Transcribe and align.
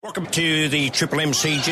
Welcome 0.00 0.26
to 0.26 0.68
the 0.68 0.90
Triple 0.90 1.18
MCG. 1.18 1.66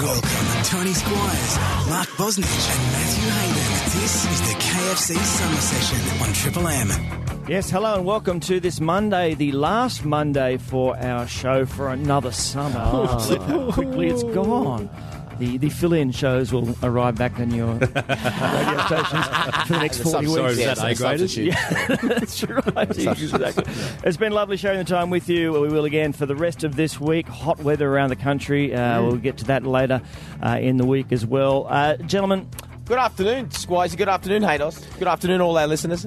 Welcome, 0.00 0.64
Tony 0.64 0.94
Squires, 0.94 1.58
Mark 1.90 2.08
Bosnich, 2.16 2.70
and 2.70 2.92
Matthew 2.92 3.28
Hayden. 3.28 4.00
This 4.00 4.24
is 4.24 4.40
the 4.40 4.54
KFC 4.54 5.14
Summer 5.14 5.60
Session 5.60 6.26
on 6.26 6.32
Triple 6.32 6.66
M. 6.66 7.44
Yes, 7.46 7.68
hello 7.68 7.96
and 7.96 8.06
welcome 8.06 8.40
to 8.40 8.58
this 8.58 8.80
Monday, 8.80 9.34
the 9.34 9.52
last 9.52 10.06
Monday 10.06 10.56
for 10.56 10.96
our 10.96 11.26
show 11.28 11.66
for 11.66 11.90
another 11.90 12.32
summer. 12.32 12.80
Oh. 12.82 13.26
Look 13.28 13.42
how 13.42 13.72
quickly 13.72 14.08
it's 14.08 14.22
gone. 14.22 14.88
The, 15.38 15.58
the 15.58 15.68
fill-in 15.68 16.12
shows 16.12 16.52
will 16.52 16.76
arrive 16.82 17.16
back 17.16 17.38
on 17.40 17.50
your 17.52 17.74
radio 17.74 18.86
stations 18.86 19.26
for 19.66 19.72
the 19.72 19.78
next 19.80 19.98
40 20.02 20.26
Sorry, 20.26 20.42
weeks. 20.54 20.58
is 20.58 20.78
that 20.78 20.90
A 20.90 20.94
graded? 20.94 21.36
Yeah, 21.36 21.96
that's 22.02 22.44
right. 22.44 22.90
exactly. 22.98 23.64
It's 24.04 24.16
been 24.16 24.32
lovely 24.32 24.56
sharing 24.56 24.78
the 24.78 24.84
time 24.84 25.10
with 25.10 25.28
you. 25.28 25.52
We 25.52 25.68
will 25.68 25.84
again 25.84 26.12
for 26.12 26.26
the 26.26 26.36
rest 26.36 26.62
of 26.64 26.76
this 26.76 27.00
week. 27.00 27.26
Hot 27.28 27.58
weather 27.60 27.88
around 27.92 28.10
the 28.10 28.16
country. 28.16 28.74
Uh, 28.74 29.02
We'll 29.02 29.16
get 29.16 29.36
to 29.38 29.44
that 29.46 29.64
later 29.66 30.00
uh, 30.42 30.58
in 30.60 30.76
the 30.76 30.86
week 30.86 31.10
as 31.12 31.26
well. 31.26 31.66
Uh, 31.68 31.96
gentlemen, 31.98 32.48
Good 32.86 32.98
afternoon, 32.98 33.50
Squires. 33.50 33.96
Good 33.96 34.08
afternoon, 34.10 34.42
Haydos. 34.42 34.98
Good 34.98 35.08
afternoon, 35.08 35.40
all 35.40 35.56
our 35.56 35.66
listeners. 35.66 36.06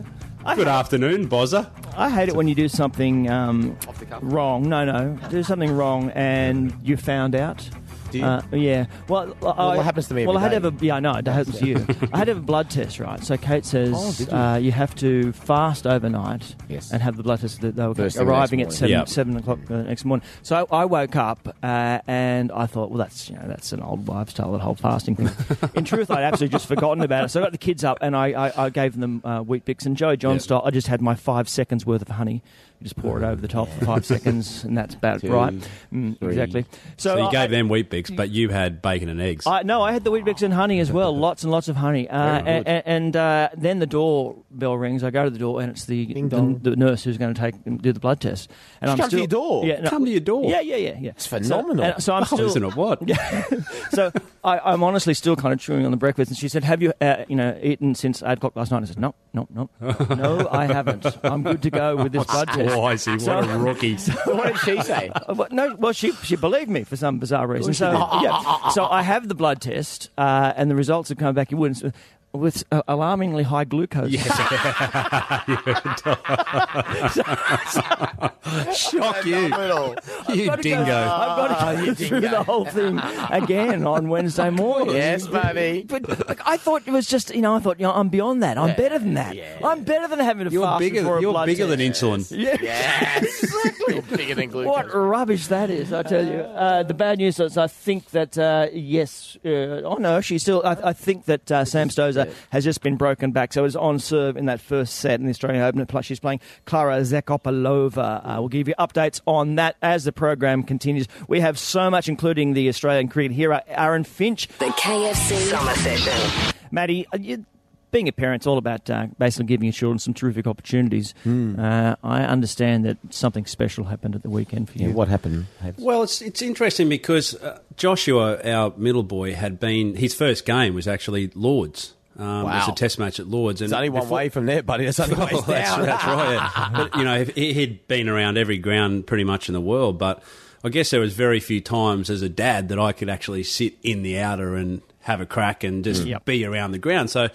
Good 0.55 0.67
afternoon, 0.67 1.27
Bozza. 1.27 1.69
I 1.97 2.09
hate 2.09 2.29
it 2.29 2.35
when 2.35 2.47
you 2.47 2.55
do 2.55 2.69
something 2.69 3.29
um, 3.29 3.75
Off 3.87 3.99
the 3.99 4.05
wrong. 4.21 4.69
No, 4.69 4.85
no, 4.85 5.17
do 5.29 5.41
something 5.43 5.75
wrong 5.75 6.11
and 6.11 6.73
you 6.83 6.95
found 6.95 7.35
out. 7.35 7.67
Do 8.11 8.17
you? 8.19 8.25
Uh, 8.25 8.41
yeah. 8.51 8.85
Well, 9.07 9.35
I, 9.45 9.75
that 9.77 9.83
happens 9.83 10.07
to 10.07 10.13
me 10.13 10.25
Well, 10.25 10.37
I 10.37 10.41
had 10.41 10.49
day. 10.49 10.55
have 10.55 10.81
a 10.81 10.85
yeah, 10.85 10.99
no, 10.99 11.13
it 11.15 11.27
happens 11.27 11.59
to 11.59 11.65
you. 11.67 11.75
I 12.13 12.17
had 12.19 12.25
to 12.25 12.31
have 12.33 12.37
a 12.37 12.45
blood 12.45 12.69
test, 12.69 12.99
right? 12.99 13.23
So 13.23 13.37
Kate 13.37 13.65
says 13.65 13.93
Oh, 13.95 14.15
you? 14.19 14.31
Uh, 14.37 14.57
you 14.57 14.71
have 14.71 14.95
to 14.95 15.31
fast 15.33 15.85
overnight 15.87 16.55
Yes. 16.69 16.91
and 16.91 17.01
have 17.01 17.17
the 17.17 17.23
blood 17.23 17.41
test. 17.41 17.61
That 17.61 17.75
they 17.75 17.87
were 17.87 17.95
First 17.95 18.17
arriving 18.17 18.61
at 18.61 18.71
seven, 18.71 18.89
Yep. 18.91 19.09
seven 19.09 19.37
o'clock 19.37 19.59
the 19.65 19.83
next 19.83 20.05
morning. 20.05 20.25
So 20.43 20.67
I 20.71 20.85
woke 20.85 21.15
up 21.15 21.55
uh, 21.63 21.99
and 22.07 22.51
I 22.51 22.65
thought, 22.65 22.89
well, 22.89 22.99
that's 22.99 23.29
you 23.29 23.35
know 23.35 23.43
that's 23.47 23.71
an 23.73 23.81
old 23.81 24.07
wives' 24.07 24.33
tale, 24.33 24.51
that 24.53 24.59
whole 24.61 24.75
fasting 24.75 25.15
thing. 25.15 25.29
In 25.75 25.83
truth, 25.85 26.09
I'd 26.11 26.23
absolutely 26.23 26.53
just 26.53 26.67
forgotten 26.67 27.03
about 27.03 27.25
it. 27.25 27.29
So 27.29 27.39
I 27.41 27.43
got 27.43 27.51
the 27.51 27.57
kids 27.57 27.83
up 27.83 27.97
and 28.01 28.15
I, 28.15 28.27
I, 28.47 28.65
I 28.65 28.69
gave 28.69 28.97
them 28.99 29.21
uh, 29.23 29.41
Weet-Bix 29.45 29.85
and 29.85 29.97
Joe 29.97 30.15
John 30.15 30.33
Yep. 30.33 30.41
style. 30.41 30.61
I 30.65 30.71
just 30.71 30.87
had 30.87 31.01
my 31.01 31.15
five 31.15 31.49
seconds 31.49 31.85
worth 31.85 32.01
of 32.01 32.09
honey. 32.09 32.41
You 32.79 32.83
just 32.83 32.95
pour 32.97 33.17
it 33.17 33.23
over 33.25 33.41
the 33.41 33.47
top 33.47 33.69
for 33.69 33.85
five 33.85 34.05
seconds, 34.13 34.63
and 34.63 34.77
that's 34.77 34.93
about 34.93 35.21
Two, 35.21 35.31
right. 35.33 35.51
Mm, 35.91 36.21
exactly. 36.21 36.65
So 36.97 37.17
you 37.17 37.23
I- 37.23 37.31
gave 37.31 37.49
them 37.49 37.69
Weet-Bix, 37.69 37.96
but 38.15 38.29
you 38.29 38.49
had 38.49 38.81
bacon 38.81 39.09
and 39.09 39.21
eggs. 39.21 39.45
I, 39.47 39.63
no, 39.63 39.81
I 39.81 39.91
had 39.91 40.03
the 40.03 40.11
Weet-Bix 40.11 40.41
and 40.41 40.53
honey 40.53 40.79
as 40.79 40.91
well. 40.91 41.15
Lots 41.27 41.43
and 41.43 41.51
lots 41.51 41.67
of 41.67 41.75
honey. 41.75 42.07
Uh, 42.09 42.41
Very 42.43 42.47
and 42.57 42.65
good. 42.65 42.83
and 42.85 43.15
uh, 43.15 43.49
then 43.57 43.79
the 43.79 43.85
doorbell 43.85 44.77
rings. 44.77 45.03
I 45.03 45.09
go 45.09 45.23
to 45.23 45.29
the 45.29 45.39
door, 45.39 45.61
and 45.61 45.71
it's 45.71 45.85
the 45.85 46.05
Ding 46.05 46.29
the, 46.29 46.35
dong. 46.37 46.59
the 46.59 46.75
nurse 46.75 47.03
who's 47.03 47.17
going 47.17 47.33
to 47.33 47.39
take 47.41 47.55
do 47.81 47.91
the 47.91 47.99
blood 47.99 48.21
test. 48.21 48.49
And 48.81 48.89
She 48.89 48.91
I'm 48.91 48.97
come 48.97 49.03
to 49.03 49.09
still 49.09 49.19
your 49.19 49.27
door? 49.27 49.65
Yeah, 49.65 49.81
no, 49.81 49.89
Come 49.89 50.05
to 50.05 50.11
your 50.11 50.19
door? 50.19 50.49
Yeah, 50.49 50.59
yeah, 50.61 50.75
yeah, 50.75 50.97
yeah. 50.99 51.09
It's 51.11 51.27
phenomenal. 51.27 51.83
So, 51.83 51.91
and- 51.93 52.03
so 52.03 52.13
I'm 52.13 52.21
oh, 52.23 52.25
still. 52.25 52.47
isn't 52.47 52.63
it 52.63 52.75
what? 52.75 53.01
so 53.91 54.11
I, 54.43 54.59
I'm 54.59 54.83
honestly 54.83 55.13
still 55.13 55.35
kind 55.35 55.53
of 55.53 55.59
chewing 55.59 55.85
on 55.85 55.91
the 55.91 55.97
breakfast. 55.97 56.31
And 56.31 56.37
she 56.37 56.47
said, 56.47 56.63
"Have 56.63 56.81
you, 56.81 56.93
uh, 57.01 57.25
you 57.27 57.35
know, 57.35 57.57
eaten 57.61 57.95
since 57.95 58.21
eight 58.23 58.33
o'clock 58.37 58.55
last 58.55 58.71
night?" 58.71 58.83
I 58.83 58.85
said, 58.85 58.99
"No, 58.99 59.15
no, 59.45 59.69
no, 59.81 60.15
no, 60.15 60.47
I 60.51 60.65
haven't. 60.65 61.05
I'm 61.23 61.43
good 61.43 61.61
to 61.63 61.69
go 61.69 61.95
with 61.95 62.11
this 62.13 62.25
blood 62.31 62.47
test." 62.49 62.75
Oh, 62.75 62.83
I 62.83 62.95
see. 62.95 63.11
What 63.11 63.21
So- 63.21 63.39
a 63.39 63.57
rookie. 63.57 63.95
what 64.25 64.47
did 64.47 64.57
she 64.59 64.81
say? 64.81 65.09
Uh, 65.09 65.33
well, 65.35 65.47
no, 65.51 65.75
well, 65.75 65.93
she 65.93 66.11
she 66.23 66.35
believed 66.35 66.69
me 66.69 66.83
for 66.83 66.95
some 66.95 67.19
bizarre 67.19 67.47
reason. 67.47 67.73
So 67.73 67.91
yeah, 68.21 68.69
so 68.69 68.85
I 68.85 69.01
have 69.01 69.27
the 69.27 69.35
blood 69.35 69.61
test, 69.61 70.09
uh, 70.17 70.53
and 70.55 70.69
the 70.71 70.75
results 70.75 71.09
have 71.09 71.17
come 71.17 71.35
back. 71.35 71.51
You 71.51 71.57
wouldn't 71.57 71.93
with 72.37 72.63
uh, 72.71 72.81
alarmingly 72.87 73.43
high 73.43 73.65
glucose. 73.65 74.11
Yeah. 74.11 74.23
Shock 78.73 79.25
you. 79.25 79.37
You 79.37 79.49
Gotta 79.49 80.45
go- 80.45 80.55
dingo. 80.57 80.95
I've 80.95 81.37
got 81.37 81.75
to 81.75 81.85
go 81.85 81.93
through 81.93 82.21
the 82.21 82.43
whole 82.43 82.65
thing 82.65 82.99
again 83.29 83.85
on 83.85 84.09
Wednesday 84.09 84.49
morning. 84.49 84.95
yes, 84.95 85.27
buddy. 85.27 85.83
But 85.83 86.27
like, 86.27 86.41
I 86.45 86.57
thought 86.57 86.83
it 86.87 86.91
was 86.91 87.07
just, 87.07 87.33
you 87.33 87.41
know, 87.41 87.55
I 87.55 87.59
thought, 87.59 87.79
you 87.79 87.85
know, 87.85 87.93
I'm 87.93 88.09
beyond 88.09 88.43
that. 88.43 88.57
I'm 88.57 88.75
better 88.75 88.99
than 88.99 89.15
that. 89.15 89.35
I'm 89.63 89.83
better 89.83 90.07
than 90.07 90.19
having 90.19 90.45
to 90.47 90.51
You're 90.51 90.65
fast 90.65 90.79
bigger, 90.79 91.01
before 91.01 91.17
a 91.17 91.21
you're 91.21 91.33
blood 91.33 91.45
bigger 91.47 91.65
than 91.65 91.79
insulin. 91.79 92.25
Yeah. 92.35 92.57
Yes. 92.61 93.45
You're 93.87 94.01
bigger 94.01 94.35
than 94.35 94.49
glucose. 94.49 94.67
What 94.69 94.93
rubbish 94.93 95.47
that 95.47 95.69
is, 95.69 95.93
I 95.93 96.03
tell 96.03 96.25
you. 96.25 96.39
Uh, 96.39 96.83
the 96.83 96.93
bad 96.93 97.19
news 97.19 97.39
is 97.39 97.57
I 97.57 97.67
think 97.67 98.09
that, 98.11 98.37
uh, 98.37 98.67
yes, 98.73 99.37
uh, 99.45 99.49
oh 99.85 99.95
no, 99.95 100.19
she's 100.19 100.41
still, 100.41 100.61
I, 100.65 100.71
I 100.89 100.93
think 100.93 101.25
that 101.25 101.49
uh, 101.51 101.63
Sam 101.63 101.87
Stosur 101.89 102.26
has 102.51 102.63
just 102.63 102.81
been 102.81 102.95
broken 102.95 103.31
back. 103.31 103.53
So 103.53 103.61
it 103.61 103.63
was 103.63 103.75
on 103.75 103.99
serve 103.99 104.37
in 104.37 104.45
that 104.45 104.61
first 104.61 104.95
set 104.95 105.19
in 105.19 105.25
the 105.25 105.31
Australian 105.31 105.63
Open. 105.63 105.85
Plus, 105.85 106.05
she's 106.05 106.19
playing 106.19 106.39
Clara 106.65 106.99
Zakopalova. 107.01 108.21
Uh, 108.23 108.35
we'll 108.39 108.49
give 108.49 108.67
you 108.67 108.75
updates 108.79 109.21
on 109.25 109.55
that 109.55 109.75
as 109.81 110.03
the 110.03 110.11
program 110.11 110.63
continues. 110.63 111.07
We 111.27 111.39
have 111.41 111.57
so 111.57 111.89
much, 111.89 112.07
including 112.07 112.53
the 112.53 112.69
Australian 112.69 113.07
cricket 113.07 113.31
hero, 113.31 113.61
Aaron 113.67 114.03
Finch. 114.03 114.47
The 114.59 114.65
KFC 114.65 115.49
Summer 115.49 115.75
Session. 115.75 116.53
Maddie, 116.71 117.07
uh, 117.13 117.17
you, 117.19 117.45
being 117.91 118.07
a 118.07 118.11
parent's 118.11 118.45
all 118.45 118.57
about 118.57 118.89
uh, 118.89 119.07
basically 119.17 119.45
giving 119.45 119.65
your 119.65 119.73
children 119.73 119.99
some 119.99 120.13
terrific 120.13 120.45
opportunities. 120.45 121.13
Uh, 121.25 121.95
I 122.03 122.23
understand 122.23 122.85
that 122.85 122.97
something 123.09 123.45
special 123.45 123.85
happened 123.85 124.15
at 124.15 124.23
the 124.23 124.29
weekend 124.29 124.69
for 124.69 124.77
you. 124.77 124.91
What 124.91 125.07
happened? 125.07 125.47
Haydos? 125.63 125.79
Well, 125.79 126.03
it's 126.03 126.21
it's 126.21 126.41
interesting 126.41 126.89
because 126.89 127.35
uh, 127.35 127.59
Joshua, 127.75 128.41
our 128.43 128.73
middle 128.77 129.03
boy, 129.03 129.33
had 129.33 129.59
been 129.59 129.95
his 129.95 130.13
first 130.13 130.45
game 130.45 130.73
was 130.73 130.87
actually 130.87 131.31
Lords. 131.33 131.93
Um, 132.17 132.41
It 132.41 132.43
was 132.45 132.67
a 132.69 132.71
test 132.73 132.97
match 132.99 133.19
at 133.19 133.27
Lords. 133.27 133.61
And 133.61 133.67
It's 133.67 133.75
only 133.75 133.89
one 133.89 134.01
before- 134.03 134.15
way 134.17 134.29
from 134.29 134.45
there, 134.47 134.63
buddy. 134.63 134.85
It's 134.85 134.99
only 134.99 135.15
Well, 135.17 135.27
ways 135.27 135.45
that's, 135.45 135.69
down. 135.75 135.85
that's 135.85 136.05
right. 136.05 136.33
yeah. 136.33 136.69
But 136.75 136.95
you 136.97 137.03
know, 137.03 137.23
he- 137.23 137.53
he'd 137.53 137.87
been 137.87 138.09
around 138.09 138.37
every 138.37 138.57
ground 138.57 139.05
pretty 139.07 139.23
much 139.23 139.49
in 139.49 139.53
the 139.53 139.61
world. 139.61 139.97
But 139.99 140.23
I 140.63 140.69
guess 140.69 140.89
there 140.89 140.99
was 140.99 141.13
very 141.13 141.39
few 141.39 141.61
times 141.61 142.09
as 142.09 142.21
a 142.21 142.29
dad 142.29 142.69
that 142.69 142.79
I 142.79 142.91
could 142.91 143.09
actually 143.09 143.43
sit 143.43 143.75
in 143.83 144.01
the 144.01 144.17
outer 144.19 144.55
and 144.55 144.81
have 145.01 145.21
a 145.21 145.25
crack 145.25 145.63
and 145.63 145.83
just 145.83 146.05
Yep. 146.05 146.25
be 146.25 146.43
around 146.45 146.71
the 146.71 146.79
ground. 146.79 147.09
So. 147.09 147.29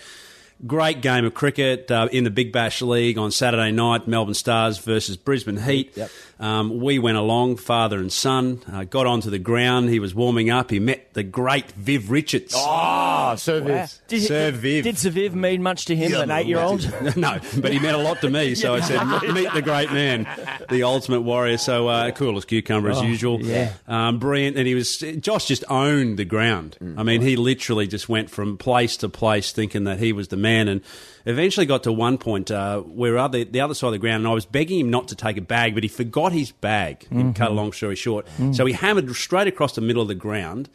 Great 0.65 1.01
game 1.01 1.25
of 1.25 1.35
cricket 1.35 1.91
uh, 1.91 2.07
in 2.13 2.23
the 2.23 2.31
Big 2.31 2.53
Bash 2.53 2.83
League 2.83 3.19
on 3.19 3.33
Saturday 3.33 3.73
night. 3.73 4.07
Melbourne 4.07 4.33
Stars 4.33 4.79
versus 4.79 5.17
Brisbane 5.17 5.57
Heat. 5.57 5.91
Yep. 5.97 6.11
Um, 6.43 6.81
we 6.81 6.99
went 6.99 7.17
along, 7.17 7.59
father 7.59 8.01
and 8.01 8.13
son. 8.13 8.63
Uh, 8.71 8.83
got 8.83 9.07
onto 9.07 9.31
the 9.31 9.39
ground. 9.39 9.91
He 9.91 10.01
was 10.01 10.13
warming 10.13 10.51
up. 10.51 10.73
He 10.73 10.81
met 10.81 11.15
the 11.15 11.23
great 11.23 11.71
Viv 11.71 12.11
Richards. 12.11 12.53
Oh, 12.57 13.37
service. 13.37 14.01
Did, 14.09 14.23
Sir 14.23 14.51
Viv. 14.51 14.83
Did 14.83 14.99
Sir 14.99 15.11
Viv 15.11 15.37
mean 15.37 15.63
much 15.63 15.85
to 15.85 15.95
him, 15.95 16.13
an 16.15 16.33
eight-year-old? 16.33 16.83
no, 17.17 17.39
but 17.59 17.73
he 17.73 17.79
meant 17.79 17.95
a 17.95 18.03
lot 18.03 18.21
to 18.23 18.29
me. 18.29 18.57
So 18.57 18.75
I 18.75 18.81
said, 18.81 19.05
"Meet 19.33 19.53
the 19.55 19.63
great 19.63 19.93
man, 19.93 20.27
the 20.69 20.83
ultimate 20.83 21.21
warrior." 21.21 21.59
So 21.59 21.87
uh, 21.87 22.11
cool 22.11 22.37
as 22.37 22.45
cucumber 22.45 22.91
as 22.91 23.01
usual. 23.03 23.41
yeah. 23.41 23.75
um, 23.87 24.19
brilliant. 24.19 24.57
And 24.57 24.67
he 24.67 24.75
was 24.75 24.97
Josh 24.97 25.47
just 25.47 25.63
owned 25.71 26.19
the 26.19 26.25
ground. 26.25 26.77
I 26.97 27.05
mean, 27.05 27.21
he 27.21 27.37
literally 27.37 27.87
just 27.87 28.09
went 28.09 28.31
from 28.31 28.59
place 28.59 28.97
to 28.99 29.09
place, 29.09 29.53
thinking 29.53 29.85
that 29.85 30.01
he 30.01 30.13
was 30.13 30.27
the 30.27 30.37
man, 30.37 30.67
and 30.67 30.81
eventually 31.25 31.67
got 31.67 31.83
to 31.85 31.93
one 31.93 32.19
point 32.19 32.51
uh, 32.51 32.81
where 32.81 33.19
other 33.19 33.45
the 33.45 33.61
other 33.61 33.75
side 33.75 33.89
of 33.89 33.93
the 33.93 33.99
ground, 33.99 34.23
and 34.23 34.29
I 34.29 34.33
was 34.35 34.45
begging 34.47 34.81
him 34.81 34.91
not 34.91 35.09
to 35.09 35.15
take 35.15 35.37
a 35.37 35.41
bag, 35.43 35.75
but 35.75 35.83
he 35.83 35.89
forgot 35.89 36.33
his 36.33 36.51
bag. 36.53 37.07
Cut 37.35 37.51
a 37.51 37.55
long 37.55 37.73
story 37.73 37.97
short, 37.97 38.27
so 38.53 38.67
he 38.67 38.73
hammered 38.73 39.11
straight 39.15 39.47
across 39.49 39.75
the 39.75 39.81
middle 39.81 40.03
of 40.03 40.09
the 40.09 40.15
ground, 40.15 40.69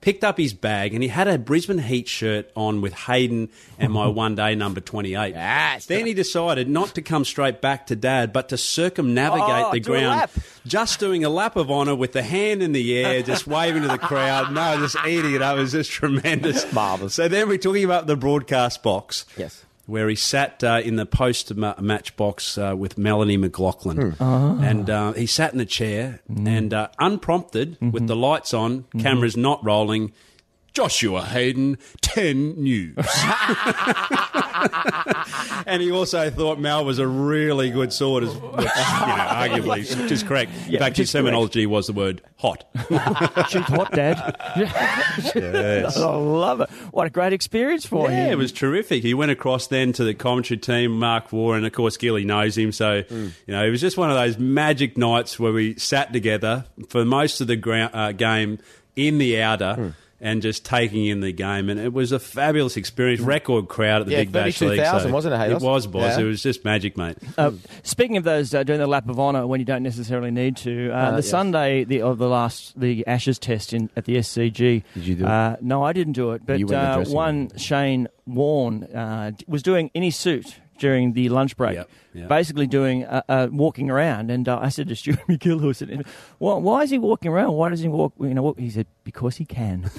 picked 0.00 0.24
up 0.24 0.38
his 0.38 0.54
bag, 0.54 0.94
and 0.94 1.02
he 1.02 1.08
had 1.08 1.28
a 1.28 1.38
Brisbane 1.38 1.78
Heat 1.78 2.08
shirt 2.08 2.50
on 2.56 2.80
with 2.80 2.92
Hayden 2.94 3.48
and 3.78 3.92
my 3.92 4.06
one 4.16 4.34
day 4.34 4.54
number 4.54 4.80
twenty 4.80 5.14
eight. 5.14 5.34
Yes. 5.34 5.86
Then 5.86 6.06
he 6.06 6.14
decided 6.14 6.68
not 6.68 6.94
to 6.94 7.02
come 7.02 7.24
straight 7.24 7.60
back 7.60 7.86
to 7.88 7.96
dad, 7.96 8.32
but 8.32 8.48
to 8.50 8.56
circumnavigate 8.58 9.46
Oh, 9.66 9.72
the 9.72 9.80
ground. 9.80 10.30
Just 10.66 10.98
doing 11.00 11.24
a 11.24 11.28
lap 11.28 11.56
of 11.56 11.70
honour 11.70 11.94
with 11.94 12.12
the 12.12 12.22
hand 12.22 12.62
in 12.62 12.72
the 12.72 12.98
air, 12.98 13.22
just 13.22 13.46
waving 13.46 13.82
to 13.82 13.88
the 13.88 13.98
crowd. 13.98 14.52
No, 14.52 14.76
just 14.78 14.96
eating 15.06 15.34
it 15.34 15.42
up. 15.42 15.56
It 15.56 15.60
was 15.60 15.72
just 15.72 15.90
tremendous. 15.90 16.70
Marvellous. 16.72 17.14
So 17.14 17.28
then 17.28 17.48
we 17.48 17.56
took 17.58 17.76
him 17.76 17.90
up 17.90 18.06
the 18.06 18.16
broadcast 18.16 18.82
box. 18.82 19.24
Yes. 19.36 19.64
Where 19.86 20.08
he 20.08 20.16
sat 20.16 20.62
uh, 20.64 20.80
in 20.84 20.96
the 20.96 21.06
post 21.06 21.54
ma- 21.54 21.74
match 21.80 22.16
box 22.16 22.58
uh, 22.58 22.74
with 22.76 22.98
Melanie 22.98 23.36
McLaughlin. 23.36 24.12
Hmm. 24.12 24.62
And 24.62 24.90
uh, 24.90 25.12
he 25.12 25.26
sat 25.26 25.52
in 25.52 25.58
the 25.58 25.64
chair 25.64 26.20
and, 26.28 26.74
uh, 26.74 26.88
unprompted, 26.98 27.74
Mm-hmm. 27.76 27.90
with 27.92 28.06
the 28.08 28.16
lights 28.16 28.52
on, 28.52 28.84
cameras 28.98 29.36
not 29.36 29.64
rolling, 29.64 30.12
Joshua 30.76 31.22
Hayden, 31.22 31.78
10 32.02 32.62
News. 32.62 32.94
and 35.66 35.80
he 35.80 35.90
also 35.90 36.28
thought 36.28 36.58
Mal 36.58 36.84
was 36.84 36.98
a 36.98 37.08
really 37.08 37.70
good 37.70 37.94
sword, 37.94 38.24
as, 38.24 38.34
which, 38.34 38.42
you 38.42 38.50
know, 38.64 38.66
arguably, 38.66 39.96
which 40.02 40.12
is 40.12 40.22
correct. 40.22 40.52
In 40.66 40.72
Yeah, 40.74 40.80
fact, 40.80 40.98
his 40.98 41.08
is 41.08 41.12
correct. 41.18 41.56
was 41.70 41.86
the 41.86 41.94
word 41.94 42.20
hot. 42.36 42.64
She's 43.48 43.62
hot, 43.62 43.90
Dad. 43.92 44.36
I 44.38 45.82
love 45.96 46.60
it. 46.60 46.68
What 46.90 47.06
a 47.06 47.10
great 47.10 47.32
experience 47.32 47.86
for 47.86 48.10
Yeah, 48.10 48.16
him. 48.16 48.26
Yeah, 48.26 48.32
it 48.32 48.38
was 48.38 48.52
terrific. 48.52 49.02
He 49.02 49.14
went 49.14 49.30
across 49.30 49.68
then 49.68 49.94
to 49.94 50.04
the 50.04 50.12
commentary 50.12 50.58
team, 50.58 50.90
Mark 50.98 51.32
Waugh, 51.32 51.52
and 51.54 51.64
of 51.64 51.72
course 51.72 51.96
Gilly 51.96 52.26
knows 52.26 52.58
him. 52.58 52.70
So, 52.70 53.02
you 53.10 53.32
know, 53.48 53.64
it 53.64 53.70
was 53.70 53.80
just 53.80 53.96
one 53.96 54.10
of 54.10 54.16
those 54.16 54.36
magic 54.38 54.98
nights 54.98 55.40
where 55.40 55.52
we 55.52 55.78
sat 55.78 56.12
together 56.12 56.66
for 56.90 57.02
most 57.06 57.40
of 57.40 57.46
the 57.46 57.56
ground, 57.56 57.92
uh, 57.94 58.12
game 58.12 58.58
in 58.94 59.16
the 59.16 59.40
outer. 59.40 59.94
And 60.20 60.42
just 60.42 60.64
taking 60.64 61.06
in 61.06 61.20
the 61.20 61.32
game. 61.32 61.68
And 61.68 61.78
it 61.78 61.92
was 61.92 62.12
a 62.12 62.18
fabulous 62.18 62.76
experience. 62.76 63.20
Record 63.20 63.68
crowd 63.68 64.00
at 64.02 64.06
the 64.06 64.12
Yeah, 64.12 64.20
Big 64.20 64.32
Bash 64.32 64.60
League. 64.60 64.78
32,000, 64.78 65.12
wasn't 65.12 65.34
it, 65.34 65.38
Haydos? 65.38 65.56
It 65.56 65.62
was, 65.62 65.86
boss. 65.86 66.16
Yeah. 66.16 66.24
It 66.24 66.28
was 66.28 66.42
just 66.42 66.64
magic, 66.64 66.96
mate. 66.96 67.18
Uh, 67.36 67.52
speaking 67.82 68.16
of 68.16 68.24
those 68.24 68.54
uh, 68.54 68.62
doing 68.62 68.78
the 68.78 68.86
lap 68.86 69.08
of 69.08 69.20
honour 69.20 69.46
when 69.46 69.60
you 69.60 69.66
don't 69.66 69.82
necessarily 69.82 70.30
need 70.30 70.56
to, 70.58 70.90
uh, 70.90 71.10
the 71.12 71.16
yes. 71.18 71.28
Sunday 71.28 71.84
the, 71.84 72.02
of 72.02 72.18
the 72.18 72.28
last 72.28 72.78
the 72.78 73.06
Ashes 73.06 73.38
test 73.38 73.72
in 73.72 73.90
at 73.96 74.04
the 74.04 74.16
SCG. 74.16 74.82
Did 74.94 75.06
you 75.06 75.14
do 75.16 75.24
it? 75.24 75.28
Uh, 75.28 75.56
no, 75.60 75.82
I 75.82 75.92
didn't 75.92 76.14
do 76.14 76.32
it, 76.32 76.46
but 76.46 76.58
You 76.58 76.66
were 76.66 76.74
in 76.74 76.80
the 76.80 77.10
uh, 77.10 77.12
one 77.12 77.50
Shane 77.56 78.08
Warne 78.26 78.84
uh, 78.84 79.32
was 79.46 79.62
doing 79.62 79.90
any 79.94 80.10
suit 80.10 80.56
during 80.78 81.12
the 81.12 81.28
lunch 81.28 81.56
break, 81.56 81.74
Yep, 81.74 81.90
yep. 82.14 82.28
basically 82.28 82.66
doing 82.66 83.04
uh, 83.04 83.22
uh, 83.28 83.48
walking 83.50 83.90
around. 83.90 84.30
And 84.30 84.48
uh, 84.48 84.58
I 84.60 84.68
said 84.68 84.88
to 84.88 84.96
Stuart 84.96 85.20
MacGill, 85.28 85.60
who 85.60 85.68
was 85.68 85.78
sitting, 85.78 86.02
well, 86.38 86.60
why 86.60 86.82
is 86.82 86.90
he 86.90 86.98
walking 86.98 87.30
around? 87.30 87.52
Why 87.54 87.68
does 87.68 87.80
he 87.80 87.88
walk? 87.88 88.14
You 88.20 88.34
know, 88.34 88.54
he 88.58 88.70
said 88.70 88.86
because 89.04 89.36
he 89.36 89.44
can. 89.44 89.90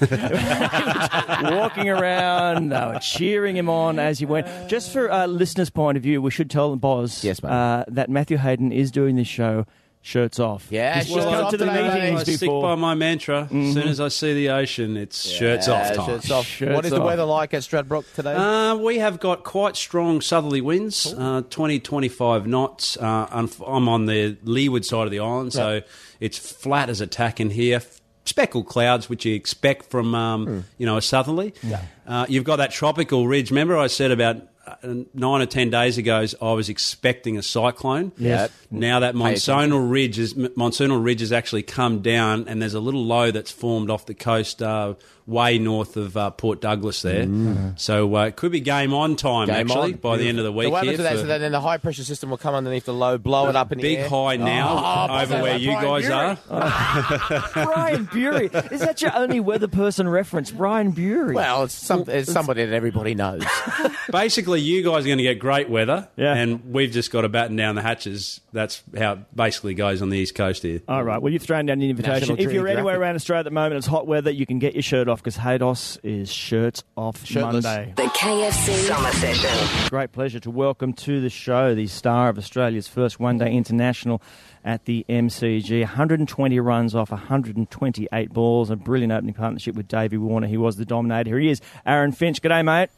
walking 1.42 1.88
around, 1.88 2.70
they 2.70 2.76
were 2.86 2.98
cheering 3.00 3.56
him 3.56 3.68
on 3.68 3.98
as 3.98 4.18
he 4.18 4.26
went. 4.26 4.46
Just 4.68 4.92
for 4.92 5.10
uh, 5.10 5.26
listeners' 5.26 5.70
point 5.70 5.96
of 5.96 6.02
view, 6.02 6.20
we 6.22 6.30
should 6.30 6.50
tell 6.50 6.74
Boz 6.76 7.24
Yes, 7.24 7.42
uh, 7.42 7.84
that 7.88 8.08
Matthew 8.10 8.36
Hayden 8.38 8.72
is 8.72 8.90
doing 8.90 9.16
this 9.16 9.28
show 9.28 9.66
shirts 10.00 10.38
off. 10.40 10.66
Yeah, 10.70 10.96
He's 10.98 11.08
shirts 11.08 11.24
come 11.24 11.34
off 11.44 11.50
to 11.50 11.56
the 11.56 11.66
today, 11.66 11.82
mate. 11.88 11.94
meetings 12.02 12.20
I 12.20 12.24
stick 12.24 12.40
before. 12.40 12.62
by 12.62 12.74
my 12.76 12.94
mantra. 12.94 13.42
As 13.44 13.48
soon 13.74 13.88
as 13.88 14.00
I 14.00 14.08
see 14.08 14.32
the 14.34 14.50
ocean, 14.50 14.96
it's 14.96 15.28
shirts 15.28 15.68
off 15.68 15.94
time. 15.94 16.06
shirts 16.06 16.30
off. 16.30 16.46
Shirts 16.46 16.74
what 16.74 16.84
is 16.84 16.90
the 16.92 17.00
off. 17.00 17.06
weather 17.06 17.24
like 17.24 17.52
at 17.54 17.62
Stradbroke 17.62 18.12
today? 18.14 18.34
Uh, 18.34 18.76
we 18.76 18.98
have 18.98 19.20
got 19.20 19.44
quite 19.44 19.76
strong 19.76 20.20
southerly 20.20 20.60
winds, 20.60 21.12
uh, 21.18 21.42
20, 21.50 21.80
25 21.80 22.46
knots. 22.46 22.96
Uh, 22.96 23.26
I'm, 23.30 23.50
I'm 23.66 23.88
on 23.88 24.06
the 24.06 24.36
leeward 24.44 24.84
side 24.84 25.04
of 25.04 25.10
the 25.10 25.20
island, 25.20 25.52
so 25.52 25.82
it's 26.20 26.38
flat 26.38 26.88
as 26.88 27.00
a 27.00 27.06
tack 27.06 27.40
in 27.40 27.50
here. 27.50 27.82
Speckled 28.24 28.66
clouds, 28.66 29.08
which 29.08 29.24
you 29.24 29.34
expect 29.34 29.86
from 29.90 30.14
um, 30.14 30.64
you 30.76 30.84
know 30.84 30.98
a 30.98 31.02
southerly. 31.02 31.54
Uh, 32.06 32.26
you've 32.28 32.44
got 32.44 32.56
that 32.56 32.70
tropical 32.70 33.26
ridge. 33.26 33.50
Remember, 33.50 33.76
I 33.78 33.86
said 33.86 34.10
about 34.10 34.36
nine 34.82 35.42
or 35.42 35.46
ten 35.46 35.70
days 35.70 35.98
ago, 35.98 36.24
I 36.40 36.52
was 36.52 36.68
expecting 36.68 37.38
a 37.38 37.42
cyclone. 37.42 38.12
Yes. 38.16 38.50
Now 38.70 39.00
that 39.00 39.14
monsoonal 39.14 39.90
ridge 39.90 40.18
is 40.18 40.34
monsoonal 40.34 41.02
ridge 41.02 41.20
has 41.20 41.32
actually 41.32 41.62
come 41.62 42.00
down, 42.00 42.48
and 42.48 42.60
there's 42.60 42.74
a 42.74 42.80
little 42.80 43.04
low 43.04 43.30
that's 43.30 43.50
formed 43.50 43.90
off 43.90 44.06
the 44.06 44.14
coast, 44.14 44.62
uh, 44.62 44.94
way 45.28 45.58
north 45.58 45.96
of 45.98 46.16
uh, 46.16 46.30
Port 46.30 46.60
Douglas 46.60 47.02
there. 47.02 47.28
So 47.76 48.16
uh, 48.16 48.24
it 48.26 48.36
could 48.36 48.50
be 48.50 48.60
game 48.60 48.94
on 48.94 49.14
time 49.14 49.28
Mm. 49.28 49.46
Game 49.46 49.56
actually 49.70 49.92
on. 49.92 49.98
by 49.98 50.16
the 50.16 50.26
end 50.28 50.38
of 50.38 50.44
the 50.44 50.50
week 50.52 50.66
So 50.66 50.70
what 50.70 50.82
here. 50.84 50.92
happens 50.92 50.98
to 50.98 51.02
that? 51.14 51.20
for 51.22 51.30
So 51.32 51.38
then 51.38 51.52
the 51.52 51.60
high 51.60 51.76
pressure 51.76 52.02
system 52.02 52.30
will 52.30 52.38
come 52.38 52.54
underneath 52.54 52.86
the 52.86 52.94
low, 52.94 53.18
blow 53.18 53.48
it 53.48 53.54
up 53.56 53.70
in 53.72 53.78
the 53.78 53.82
big 53.82 53.98
air. 53.98 54.08
high 54.08 54.36
now 54.36 55.06
Oh, 55.10 55.14
over 55.20 55.26
Brian 55.26 55.42
where 55.42 55.56
you 55.58 55.72
Bury. 55.72 56.02
guys 56.02 56.10
are. 56.10 56.38
Brian 57.52 58.04
Bury. 58.06 58.46
Is 58.46 58.80
that 58.80 59.00
your 59.02 59.14
only 59.14 59.40
weather 59.40 59.68
person 59.68 60.08
reference? 60.08 60.50
Brian 60.50 60.90
Bury. 60.92 61.34
Well, 61.34 61.64
it's, 61.64 61.74
some, 61.74 62.04
it's 62.08 62.32
somebody 62.32 62.64
that 62.64 62.74
everybody 62.74 63.14
knows. 63.14 63.44
Basically, 64.10 64.60
you 64.60 64.82
guys 64.82 65.04
are 65.04 65.08
going 65.08 65.18
to 65.18 65.24
get 65.24 65.38
great 65.38 65.68
weather, 65.68 66.08
Yeah. 66.16 66.34
and 66.34 66.72
we've 66.72 66.90
just 66.90 67.10
got 67.10 67.22
to 67.22 67.28
batten 67.28 67.56
down 67.56 67.74
the 67.74 67.82
hatches. 67.82 68.40
That's 68.52 68.82
how 68.96 69.12
it 69.14 69.36
basically 69.36 69.74
goes 69.74 70.00
on 70.02 70.08
the 70.08 70.18
east 70.18 70.34
coast 70.34 70.62
here. 70.62 70.80
All 70.88 71.04
right. 71.04 71.20
Well, 71.20 71.32
you've 71.32 71.42
thrown 71.42 71.66
down 71.66 71.78
the 71.78 71.90
invitation. 71.90 72.20
National 72.30 72.40
if 72.40 72.52
you're 72.52 72.66
anywhere 72.68 72.98
around 72.98 73.16
Australia 73.16 73.40
at 73.40 73.44
the 73.44 73.50
moment, 73.50 73.78
it's 73.78 73.86
hot 73.86 74.06
weather. 74.06 74.30
You 74.30 74.46
can 74.46 74.58
get 74.58 74.74
your 74.74 74.82
shirt 74.82 75.08
off 75.08 75.17
because 75.18 75.36
Haydos 75.36 75.98
is 76.02 76.30
shirts 76.32 76.84
off 76.96 77.24
Shirtless. 77.24 77.64
Monday. 77.64 77.92
The 77.96 78.02
KFC 78.04 78.86
Summer 78.86 79.12
Session. 79.12 79.88
Great 79.90 80.12
pleasure 80.12 80.40
to 80.40 80.50
welcome 80.50 80.92
to 80.94 81.20
the 81.20 81.30
show 81.30 81.74
the 81.74 81.86
star 81.86 82.28
of 82.28 82.38
Australia's 82.38 82.88
first 82.88 83.20
one-day 83.20 83.52
international 83.52 84.22
at 84.64 84.84
the 84.84 85.04
MCG. 85.08 85.80
120 85.80 86.60
runs 86.60 86.94
off 86.94 87.10
128 87.10 88.32
balls. 88.32 88.70
A 88.70 88.76
brilliant 88.76 89.12
opening 89.12 89.34
partnership 89.34 89.74
with 89.74 89.88
Davey 89.88 90.16
Warner. 90.18 90.46
He 90.46 90.56
was 90.56 90.76
the 90.76 90.84
dominator. 90.84 91.30
Here 91.30 91.38
he 91.38 91.50
is, 91.50 91.60
Aaron 91.86 92.12
Finch. 92.12 92.40
G'day, 92.40 92.64
mate. 92.64 92.90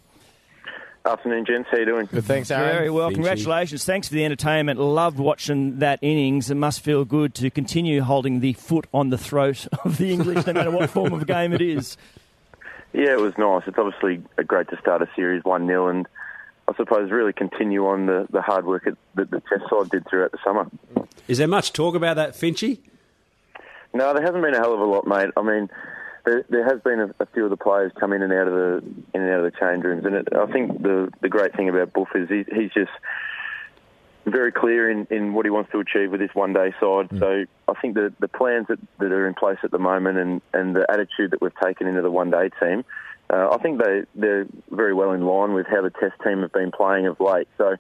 Afternoon, 1.04 1.46
gents. 1.46 1.68
How 1.70 1.78
you 1.78 1.86
doing? 1.86 2.06
Good, 2.06 2.24
thanks, 2.24 2.50
Aaron. 2.50 2.76
Very 2.76 2.90
well. 2.90 3.10
Congratulations. 3.10 3.84
Thanks 3.84 4.08
for 4.08 4.14
the 4.14 4.24
entertainment. 4.24 4.78
Loved 4.78 5.18
watching 5.18 5.78
that 5.78 5.98
innings. 6.02 6.50
It 6.50 6.56
must 6.56 6.80
feel 6.80 7.06
good 7.06 7.34
to 7.36 7.50
continue 7.50 8.02
holding 8.02 8.40
the 8.40 8.52
foot 8.52 8.86
on 8.92 9.08
the 9.08 9.16
throat 9.16 9.66
of 9.84 9.96
the 9.96 10.12
English, 10.12 10.46
no 10.46 10.52
matter 10.52 10.70
what 10.70 10.90
form 10.90 11.14
of 11.14 11.26
game 11.26 11.54
it 11.54 11.62
is. 11.62 11.96
Yeah, 12.92 13.12
it 13.12 13.20
was 13.20 13.32
nice. 13.38 13.62
It's 13.66 13.78
obviously 13.78 14.22
great 14.46 14.68
to 14.68 14.78
start 14.78 15.00
a 15.00 15.08
series 15.16 15.42
1 15.44 15.66
0 15.66 15.88
and 15.88 16.06
I 16.68 16.74
suppose 16.76 17.10
really 17.10 17.32
continue 17.32 17.86
on 17.86 18.06
the, 18.06 18.26
the 18.30 18.42
hard 18.42 18.66
work 18.66 18.84
that 18.84 18.96
that 19.14 19.30
the 19.30 19.40
Test 19.40 19.70
side 19.70 19.90
did 19.90 20.06
throughout 20.08 20.32
the 20.32 20.38
summer. 20.44 20.68
Is 21.28 21.38
there 21.38 21.48
much 21.48 21.72
talk 21.72 21.94
about 21.94 22.16
that, 22.16 22.34
Finchy? 22.34 22.78
No, 23.94 24.12
there 24.12 24.22
hasn't 24.22 24.42
been 24.42 24.54
a 24.54 24.58
hell 24.58 24.74
of 24.74 24.80
a 24.80 24.84
lot, 24.84 25.06
mate. 25.06 25.30
I 25.36 25.42
mean, 25.42 25.68
there, 26.24 26.44
there 26.48 26.64
has 26.64 26.80
been 26.82 27.00
a, 27.00 27.14
a 27.20 27.26
few 27.26 27.44
of 27.44 27.50
the 27.50 27.56
players 27.56 27.92
come 27.98 28.12
in 28.12 28.22
and 28.22 28.32
out 28.32 28.48
of 28.48 28.54
the 28.54 28.76
in 29.14 29.22
and 29.22 29.30
out 29.30 29.44
of 29.44 29.52
the 29.52 29.58
change 29.58 29.84
rooms, 29.84 30.04
and 30.04 30.14
it, 30.16 30.28
I 30.34 30.46
think 30.52 30.82
the 30.82 31.10
the 31.20 31.28
great 31.28 31.54
thing 31.56 31.68
about 31.68 31.92
Boof 31.92 32.08
is 32.14 32.28
he, 32.28 32.44
he's 32.54 32.72
just 32.72 32.90
very 34.26 34.52
clear 34.52 34.90
in, 34.90 35.06
in 35.10 35.32
what 35.32 35.46
he 35.46 35.50
wants 35.50 35.72
to 35.72 35.80
achieve 35.80 36.10
with 36.10 36.20
this 36.20 36.30
one 36.34 36.52
day 36.52 36.72
side. 36.80 37.08
So 37.18 37.44
I 37.68 37.80
think 37.80 37.94
the 37.94 38.12
the 38.20 38.28
plans 38.28 38.66
that, 38.68 38.78
that 38.98 39.12
are 39.12 39.26
in 39.26 39.34
place 39.34 39.58
at 39.62 39.70
the 39.70 39.78
moment 39.78 40.18
and, 40.18 40.42
and 40.52 40.76
the 40.76 40.86
attitude 40.90 41.30
that 41.32 41.40
we've 41.40 41.56
taken 41.62 41.86
into 41.86 42.02
the 42.02 42.10
one 42.10 42.30
day 42.30 42.50
team, 42.60 42.84
uh, 43.30 43.48
I 43.50 43.58
think 43.58 43.82
they 43.82 44.02
they're 44.14 44.46
very 44.70 44.94
well 44.94 45.12
in 45.12 45.22
line 45.22 45.54
with 45.54 45.66
how 45.66 45.82
the 45.82 45.90
Test 45.90 46.14
team 46.24 46.42
have 46.42 46.52
been 46.52 46.70
playing 46.70 47.06
of 47.06 47.18
late. 47.20 47.48
So 47.56 47.76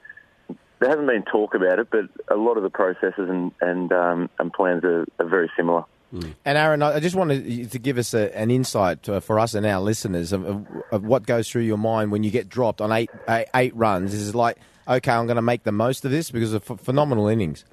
there 0.78 0.88
hasn't 0.88 1.06
been 1.06 1.24
talk 1.24 1.54
about 1.54 1.78
it, 1.78 1.88
but 1.90 2.06
a 2.28 2.36
lot 2.36 2.56
of 2.56 2.62
the 2.62 2.70
processes 2.70 3.28
and 3.28 3.52
and, 3.60 3.92
um, 3.92 4.30
and 4.38 4.52
plans 4.52 4.82
are, 4.84 5.06
are 5.18 5.28
very 5.28 5.50
similar. 5.56 5.84
And 6.12 6.58
Aaron, 6.58 6.82
I 6.82 6.98
just 7.00 7.14
wanted 7.14 7.70
to 7.70 7.78
give 7.78 7.96
us 7.98 8.14
a, 8.14 8.36
an 8.36 8.50
insight 8.50 9.08
uh, 9.08 9.20
for 9.20 9.38
us 9.38 9.54
and 9.54 9.64
our 9.64 9.80
listeners 9.80 10.32
of, 10.32 10.44
of, 10.44 10.66
of 10.90 11.04
what 11.04 11.24
goes 11.24 11.48
through 11.48 11.62
your 11.62 11.78
mind 11.78 12.10
when 12.10 12.24
you 12.24 12.30
get 12.30 12.48
dropped 12.48 12.80
on 12.80 12.90
eight 12.90 13.10
eight, 13.28 13.46
eight 13.54 13.76
runs. 13.76 14.12
Is 14.12 14.30
it 14.30 14.34
like, 14.34 14.56
okay, 14.88 15.12
I'm 15.12 15.26
going 15.26 15.36
to 15.36 15.42
make 15.42 15.62
the 15.62 15.72
most 15.72 16.04
of 16.04 16.10
this 16.10 16.30
because 16.30 16.52
of 16.52 16.66
ph- 16.66 16.80
phenomenal 16.80 17.28
innings. 17.28 17.64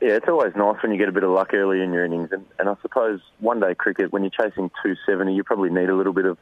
Yeah, 0.00 0.10
it's 0.10 0.28
always 0.28 0.52
nice 0.56 0.76
when 0.82 0.92
you 0.92 0.98
get 0.98 1.08
a 1.08 1.12
bit 1.12 1.24
of 1.24 1.30
luck 1.30 1.54
early 1.54 1.82
in 1.82 1.92
your 1.92 2.04
innings, 2.04 2.30
and, 2.30 2.44
and 2.58 2.68
I 2.68 2.76
suppose 2.82 3.20
one 3.40 3.58
day 3.58 3.74
cricket, 3.74 4.12
when 4.12 4.22
you're 4.22 4.30
chasing 4.30 4.70
270, 4.82 5.34
you 5.34 5.42
probably 5.42 5.70
need 5.70 5.88
a 5.88 5.96
little 5.96 6.12
bit 6.12 6.24
of 6.24 6.38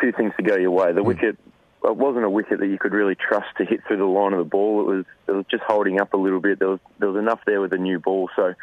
few 0.00 0.12
things 0.12 0.32
to 0.38 0.42
go 0.42 0.56
your 0.56 0.70
way. 0.70 0.92
The 0.92 1.02
wicket 1.02 1.38
it 1.84 1.96
wasn't 1.96 2.24
a 2.24 2.30
wicket 2.30 2.60
that 2.60 2.66
you 2.66 2.78
could 2.78 2.92
really 2.92 3.14
trust 3.14 3.48
to 3.58 3.64
hit 3.64 3.80
through 3.86 3.98
the 3.98 4.04
line 4.04 4.32
of 4.32 4.38
the 4.38 4.44
ball. 4.44 4.80
It 4.80 4.96
was 4.96 5.04
it 5.28 5.32
was 5.32 5.44
just 5.50 5.62
holding 5.62 6.00
up 6.00 6.14
a 6.14 6.16
little 6.16 6.40
bit. 6.40 6.58
There 6.58 6.68
was 6.68 6.80
there 6.98 7.10
was 7.10 7.18
enough 7.18 7.40
there 7.46 7.60
with 7.60 7.72
a 7.72 7.78
new 7.78 7.98
ball, 7.98 8.30
so 8.34 8.54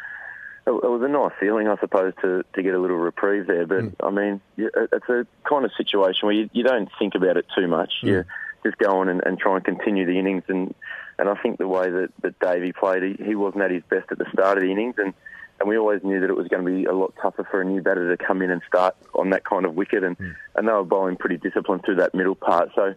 it, 0.66 0.70
was 0.70 1.02
a 1.02 1.08
nice 1.08 1.32
feeling, 1.40 1.68
I 1.68 1.76
suppose, 1.78 2.12
to, 2.22 2.44
to 2.54 2.62
get 2.62 2.74
a 2.74 2.78
little 2.78 2.96
reprieve 2.96 3.46
there. 3.46 3.66
But 3.66 3.84
mm. 3.84 3.94
I 4.00 4.10
mean, 4.10 4.40
it's 4.56 5.08
a 5.08 5.26
kind 5.48 5.64
of 5.64 5.72
situation 5.76 6.26
where 6.26 6.34
you, 6.34 6.50
you 6.52 6.62
don't 6.62 6.88
think 6.98 7.14
about 7.14 7.36
it 7.36 7.46
too 7.56 7.66
much. 7.66 7.92
Mm. 8.02 8.08
You 8.08 8.24
just 8.64 8.78
go 8.78 8.98
on 8.98 9.08
and, 9.08 9.22
and 9.24 9.38
try 9.38 9.56
and 9.56 9.64
continue 9.64 10.06
the 10.06 10.18
innings. 10.18 10.44
And, 10.48 10.74
and 11.18 11.28
I 11.28 11.34
think 11.36 11.58
the 11.58 11.68
way 11.68 11.90
that, 11.90 12.10
that 12.22 12.38
Davey 12.38 12.72
played, 12.72 13.02
he, 13.02 13.24
he 13.24 13.34
wasn't 13.34 13.62
at 13.64 13.70
his 13.70 13.82
best 13.88 14.10
at 14.10 14.18
the 14.18 14.26
start 14.32 14.58
of 14.58 14.64
the 14.64 14.70
innings, 14.70 14.94
and 14.98 15.14
and 15.60 15.68
we 15.68 15.78
always 15.78 16.02
knew 16.02 16.18
that 16.18 16.28
it 16.28 16.36
was 16.36 16.48
going 16.48 16.64
to 16.64 16.68
be 16.68 16.86
a 16.86 16.92
lot 16.92 17.14
tougher 17.22 17.46
for 17.48 17.60
a 17.60 17.64
new 17.64 17.80
batter 17.80 18.16
to 18.16 18.24
come 18.24 18.42
in 18.42 18.50
and 18.50 18.62
start 18.66 18.96
on 19.14 19.30
that 19.30 19.44
kind 19.44 19.64
of 19.64 19.76
wicket, 19.76 20.02
and, 20.02 20.18
mm. 20.18 20.34
and 20.56 20.66
they 20.66 20.72
were 20.72 20.82
bowling 20.82 21.14
pretty 21.14 21.36
disciplined 21.36 21.84
through 21.84 21.94
that 21.94 22.16
middle 22.16 22.34
part. 22.34 22.70
So 22.74 22.94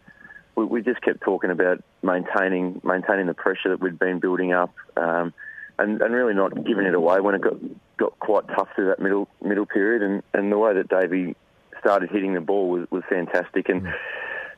we, 0.55 0.65
we 0.65 0.81
just 0.81 0.99
kept 1.03 1.21
talking 1.21 1.51
about 1.51 1.83
maintaining 2.01 2.81
maintaining 2.83 3.27
the 3.27 3.35
pressure 3.35 3.69
that 3.69 3.81
we'd 3.81 3.99
been 3.99 4.19
building 4.19 4.51
up, 4.51 4.73
um, 4.97 5.31
and, 5.79 6.01
and 6.01 6.13
really 6.13 6.33
not 6.33 6.53
giving 6.65 6.85
it 6.85 6.93
away 6.93 7.19
when 7.19 7.35
it 7.35 7.41
got 7.41 7.55
got 7.97 8.19
quite 8.19 8.47
tough 8.49 8.67
through 8.75 8.87
that 8.87 8.99
middle 8.99 9.27
middle 9.41 9.65
period. 9.65 10.01
And, 10.01 10.23
and 10.33 10.51
the 10.51 10.57
way 10.57 10.73
that 10.73 10.89
Davey 10.89 11.35
started 11.79 12.09
hitting 12.09 12.33
the 12.33 12.41
ball 12.41 12.69
was, 12.69 12.87
was 12.91 13.03
fantastic, 13.09 13.69
and, 13.69 13.83
mm. 13.83 13.93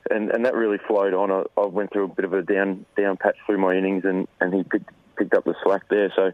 and 0.09 0.31
and 0.31 0.45
that 0.45 0.55
really 0.55 0.77
flowed 0.87 1.13
on. 1.13 1.31
I, 1.31 1.43
I 1.59 1.65
went 1.65 1.91
through 1.91 2.05
a 2.05 2.07
bit 2.07 2.25
of 2.25 2.33
a 2.33 2.41
down 2.41 2.85
down 2.95 3.17
patch 3.17 3.37
through 3.45 3.59
my 3.59 3.75
innings, 3.75 4.03
and, 4.05 4.27
and 4.39 4.53
he 4.53 4.63
picked 4.63 4.89
picked 5.17 5.33
up 5.33 5.43
the 5.45 5.55
slack 5.63 5.83
there. 5.89 6.11
So 6.15 6.31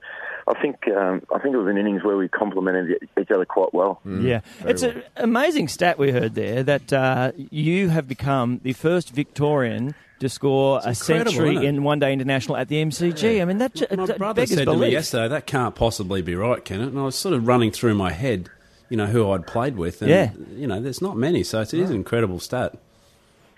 I 0.47 0.61
think 0.61 0.87
um, 0.89 1.21
I 1.33 1.39
think 1.39 1.55
it 1.55 1.57
was 1.57 1.67
an 1.67 1.77
innings 1.77 2.03
where 2.03 2.17
we 2.17 2.27
complemented 2.27 2.97
each 3.19 3.31
other 3.31 3.45
quite 3.45 3.73
well. 3.73 4.01
Yeah, 4.05 4.41
it's 4.65 4.83
an 4.83 5.03
amazing 5.15 5.67
stat 5.69 5.97
we 5.97 6.11
heard 6.11 6.35
there 6.35 6.63
that 6.63 6.91
uh, 6.93 7.31
you 7.49 7.89
have 7.89 8.07
become 8.07 8.59
the 8.63 8.73
first 8.73 9.09
Victorian 9.11 9.95
to 10.19 10.29
score 10.29 10.79
a 10.85 10.95
century 10.95 11.65
in 11.65 11.83
one 11.83 11.99
day 11.99 12.13
international 12.13 12.55
at 12.57 12.67
the 12.69 12.75
MCG. 12.83 13.41
I 13.41 13.45
mean, 13.45 13.57
that, 13.57 13.73
ju- 13.75 13.87
My 13.95 14.05
that 14.05 14.17
brother 14.17 14.41
beggars 14.41 14.57
said 14.57 14.65
to 14.65 14.77
me 14.77 14.89
yesterday, 14.89 15.27
that 15.27 15.47
can't 15.47 15.75
possibly 15.75 16.21
be 16.21 16.35
right, 16.35 16.63
can 16.63 16.79
it? 16.81 16.87
And 16.87 16.99
I 16.99 17.03
was 17.03 17.15
sort 17.15 17.33
of 17.33 17.45
running 17.45 17.71
through 17.71 17.95
my 17.95 18.11
head, 18.13 18.49
you 18.89 18.95
know, 18.95 19.07
who 19.07 19.29
I'd 19.31 19.45
played 19.47 19.75
with. 19.75 20.01
And, 20.01 20.09
Yeah. 20.11 20.31
You 20.55 20.67
know, 20.67 20.79
there's 20.81 21.01
not 21.01 21.17
many, 21.17 21.43
so 21.43 21.59
it 21.59 21.73
is 21.73 21.89
an 21.89 21.95
incredible 21.97 22.39
stat. 22.39 22.73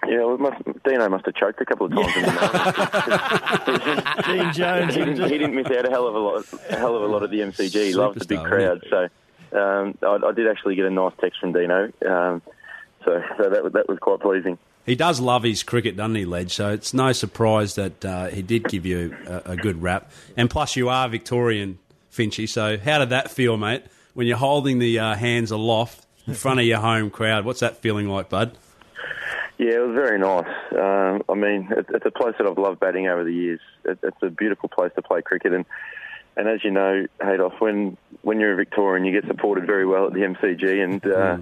Yeah, 0.08 0.24
well, 0.26 0.38
must, 0.38 0.62
Dino 0.84 1.10
must 1.10 1.26
have 1.26 1.36
choked 1.36 1.62
a 1.62 1.66
couple 1.66 1.88
of 1.88 1.94
times. 1.94 2.16
in 2.16 2.24
the 2.24 4.24
Dean 4.28 4.54
Jones. 4.54 4.96
he, 4.96 5.06
didn't, 5.06 5.30
he 5.30 5.38
didn't 5.38 5.56
miss 5.56 5.68
out 5.68 5.86
a 5.88 5.90
hell 5.90 6.08
of 6.08 6.16
a 6.16 6.20
lot, 6.20 6.46
a 6.70 6.76
hell 6.76 6.96
of 6.96 7.04
a 7.04 7.08
lot 7.08 7.24
of 7.24 7.32
the 7.32 7.40
MCG. 7.40 7.74
He 7.88 7.94
loves 7.94 8.20
the 8.20 8.26
big 8.26 8.44
crowd. 8.44 8.84
So 8.90 9.08
um, 9.58 9.98
I, 10.02 10.20
I 10.28 10.32
did 10.32 10.48
actually 10.48 10.76
get 10.76 10.86
a 10.86 10.90
nice 10.92 11.14
text 11.20 11.40
from 11.40 11.54
Dino. 11.54 11.92
Um, 12.08 12.42
so 13.04 13.22
so 13.38 13.50
that 13.50 13.64
was- 13.64 13.74
that 13.74 13.88
was 13.88 13.98
quite 14.00 14.20
pleasing. 14.20 14.58
He 14.86 14.96
does 14.96 15.20
love 15.20 15.42
his 15.42 15.64
cricket, 15.64 15.98
doesn't 15.98 16.14
he, 16.14 16.26
Ledge? 16.26 16.54
So 16.54 16.70
it's 16.72 16.94
no 16.94 17.12
surprise 17.12 17.74
that 17.74 18.06
uh, 18.06 18.28
he 18.28 18.44
did 18.44 18.66
give 18.66 18.86
you 18.86 19.18
a, 19.26 19.54
a 19.54 19.56
good 19.56 19.82
rap. 19.82 20.12
And 20.38 20.48
plus, 20.48 20.76
you 20.76 20.90
are 20.90 21.10
Victorian, 21.10 21.80
Finchy. 22.12 22.48
So 22.48 22.78
how 22.78 23.00
did 23.00 23.10
that 23.10 23.32
feel, 23.32 23.58
mate? 23.58 23.84
When 24.14 24.28
you're 24.28 24.38
holding 24.38 24.78
the 24.78 25.00
uh, 25.00 25.16
hands 25.16 25.50
aloft 25.50 26.06
in 26.28 26.36
front 26.36 26.60
of 26.60 26.68
your 26.68 26.78
home 26.82 27.10
crowd. 27.10 27.46
What's 27.46 27.62
that 27.62 27.78
feeling 27.78 28.08
like, 28.10 28.30
bud? 28.30 28.56
Yeah, 29.58 29.76
it 29.76 29.88
was 29.88 29.96
very 29.96 30.20
nice. 30.20 30.48
Um, 30.72 31.24
I 31.30 31.34
mean, 31.34 31.70
it, 31.72 31.86
it's 31.90 32.06
a 32.06 32.12
place 32.12 32.36
that 32.38 32.48
I've 32.48 32.58
loved 32.58 32.80
batting 32.80 33.08
over 33.08 33.24
the 33.24 33.34
years. 33.34 33.62
It, 33.86 34.00
it's 34.04 34.22
a 34.22 34.30
beautiful 34.30 34.70
place 34.70 34.92
to 34.96 35.02
play 35.02 35.22
cricket, 35.22 35.54
and 35.54 35.66
and 36.38 36.50
as 36.50 36.64
you 36.64 36.72
know, 36.72 37.08
Haydos, 37.22 37.60
when 37.62 37.98
when 38.22 38.40
you're 38.40 38.54
a 38.54 38.58
Victorian, 38.58 39.06
you 39.06 39.14
get 39.14 39.30
supported 39.30 39.66
very 39.66 39.86
well 39.86 40.08
at 40.08 40.14
the 40.14 40.20
MCG, 40.20 40.84
and 40.84 41.06
uh, 41.06 41.38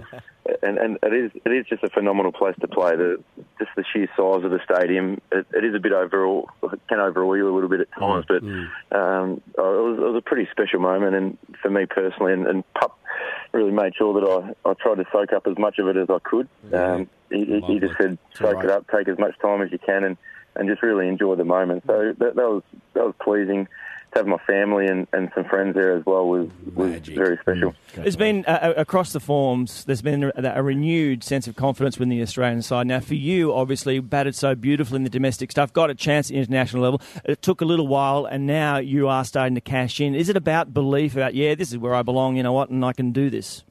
and 0.62 0.77
and 0.77 1.00
it 1.01 1.13
is 1.13 1.32
it 1.43 1.51
is 1.51 1.65
just 1.67 1.84
a 1.84 1.89
phenomenal 1.89 2.32
place 2.32 2.55
to 2.62 2.67
play. 2.67 2.96
The 2.96 3.24
just 3.58 3.72
the 3.75 3.84
sheer 3.91 4.08
size 4.15 4.43
of 4.43 4.51
the 4.51 4.60
stadium, 4.63 5.20
it, 5.32 5.48
it 5.51 5.65
is 5.65 5.74
a 5.74 5.79
bit 5.79 5.93
overall 5.93 6.50
can 6.88 7.00
overawe 7.00 7.34
you 7.34 7.50
a 7.50 7.53
little 7.53 7.70
bit 7.70 7.82
at 7.82 7.91
times, 7.93 8.25
but 8.27 8.43
um, 8.91 9.41
it, 9.48 9.62
was, 9.62 9.98
it 9.98 10.03
was 10.03 10.15
a 10.17 10.22
pretty 10.22 10.48
special 10.51 10.79
moment, 10.79 11.15
and 11.15 11.38
for 11.62 11.72
me 11.72 11.88
personally, 11.88 12.34
and, 12.34 12.46
and 12.46 12.74
Pup 12.75 13.00
really 13.53 13.72
made 13.72 13.95
sure 13.95 14.19
that 14.19 14.27
I, 14.65 14.69
I 14.69 14.74
tried 14.74 14.95
to 14.95 15.05
soak 15.12 15.31
up 15.31 15.48
as 15.48 15.57
much 15.57 15.77
of 15.79 15.88
it 15.88 15.95
as 15.95 16.10
I 16.10 16.17
could. 16.19 16.50
Um, 16.74 17.10
he, 17.29 17.45
he- 17.45 17.79
just 17.79 17.93
said, 17.98 18.17
soak 18.36 18.63
it 18.63 18.69
up, 18.72 18.86
take 18.93 19.07
as 19.07 19.17
much 19.17 19.38
time 19.39 19.62
as 19.62 19.72
you 19.72 19.79
can, 19.79 20.03
and, 20.03 20.17
and 20.55 20.67
just 20.67 20.81
really 20.83 21.07
enjoy 21.07 21.36
the 21.36 21.45
moment. 21.45 21.83
So 21.88 22.13
that, 22.17 22.36
that 22.36 22.50
was 22.50 22.63
that 22.95 23.05
was 23.05 23.13
pleasing. 23.22 23.67
To 24.13 24.20
have 24.20 24.27
my 24.27 24.38
family 24.46 24.86
and, 24.86 25.08
and 25.12 25.32
some 25.34 25.43
friends 25.46 25.74
there 25.74 25.98
as 25.98 26.05
well 26.05 26.27
was, 26.27 26.48
was 26.75 26.91
Magic. 26.91 27.15
very 27.15 27.38
special. 27.41 27.74
There's 27.96 28.15
been 28.15 28.46
uh, 28.46 28.60
uh, 28.62 28.74
across 28.77 29.12
the 29.12 29.20
forms. 29.20 29.86
There's 29.86 30.03
been 30.03 30.25
a, 30.36 30.53
a 30.55 30.62
renewed 30.62 31.24
sense 31.24 31.48
of 31.48 31.55
confidence 31.55 31.98
within 31.98 32.10
the 32.10 32.22
Australian 32.22 32.62
side. 32.62 32.86
Now, 32.86 33.00
for 33.00 33.15
you, 33.15 33.53
obviously 33.53 34.00
batted 34.00 34.36
so 34.36 34.53
beautifully 34.53 34.98
in 34.98 35.03
the 35.03 35.10
domestic 35.10 35.51
stuff, 35.51 35.74
got 35.74 35.89
a 35.89 35.96
chance 35.96 36.27
at 36.29 36.34
the 36.34 36.39
international 36.39 36.84
level. 36.84 37.01
It 37.25 37.41
took 37.41 37.62
a 37.62 37.65
little 37.65 37.88
while, 37.88 38.25
and 38.25 38.46
now 38.46 38.77
you 38.77 39.08
are 39.08 39.25
starting 39.25 39.55
to 39.55 39.62
cash 39.62 40.00
in. 40.00 40.13
Is 40.13 40.29
it 40.29 40.38
about 40.38 40.74
belief? 40.74 41.15
About 41.15 41.34
yeah, 41.34 41.55
this 41.55 41.72
is 41.72 41.79
where 41.79 41.96
I 41.96 42.03
belong. 42.03 42.38
You 42.38 42.43
know 42.43 42.53
what, 42.53 42.70
and 42.70 42.86
I 42.86 42.93
can 42.93 43.13
do 43.13 43.32
this. 43.32 43.63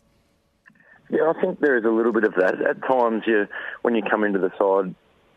Yeah, 1.08 1.30
I 1.36 1.40
think 1.40 1.60
there 1.60 1.76
is 1.76 1.84
a 1.84 1.90
little 1.90 2.12
bit 2.12 2.24
of 2.24 2.34
that. 2.34 2.54
At 2.62 2.82
times, 2.82 3.22
you 3.26 3.46
when 3.82 3.94
you 3.94 4.02
come 4.02 4.24
into 4.24 4.40
the 4.40 4.50
side, 4.58 4.94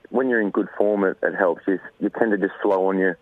when 0.10 0.30
you're 0.30 0.42
in 0.42 0.50
good 0.50 0.70
form, 0.78 1.04
it, 1.04 1.18
it 1.22 1.36
helps. 1.36 1.62
You, 1.68 1.80
you 2.00 2.10
tend 2.10 2.32
to 2.32 2.38
just 2.38 2.60
flow 2.62 2.88
on 2.88 2.98
your 2.98 3.20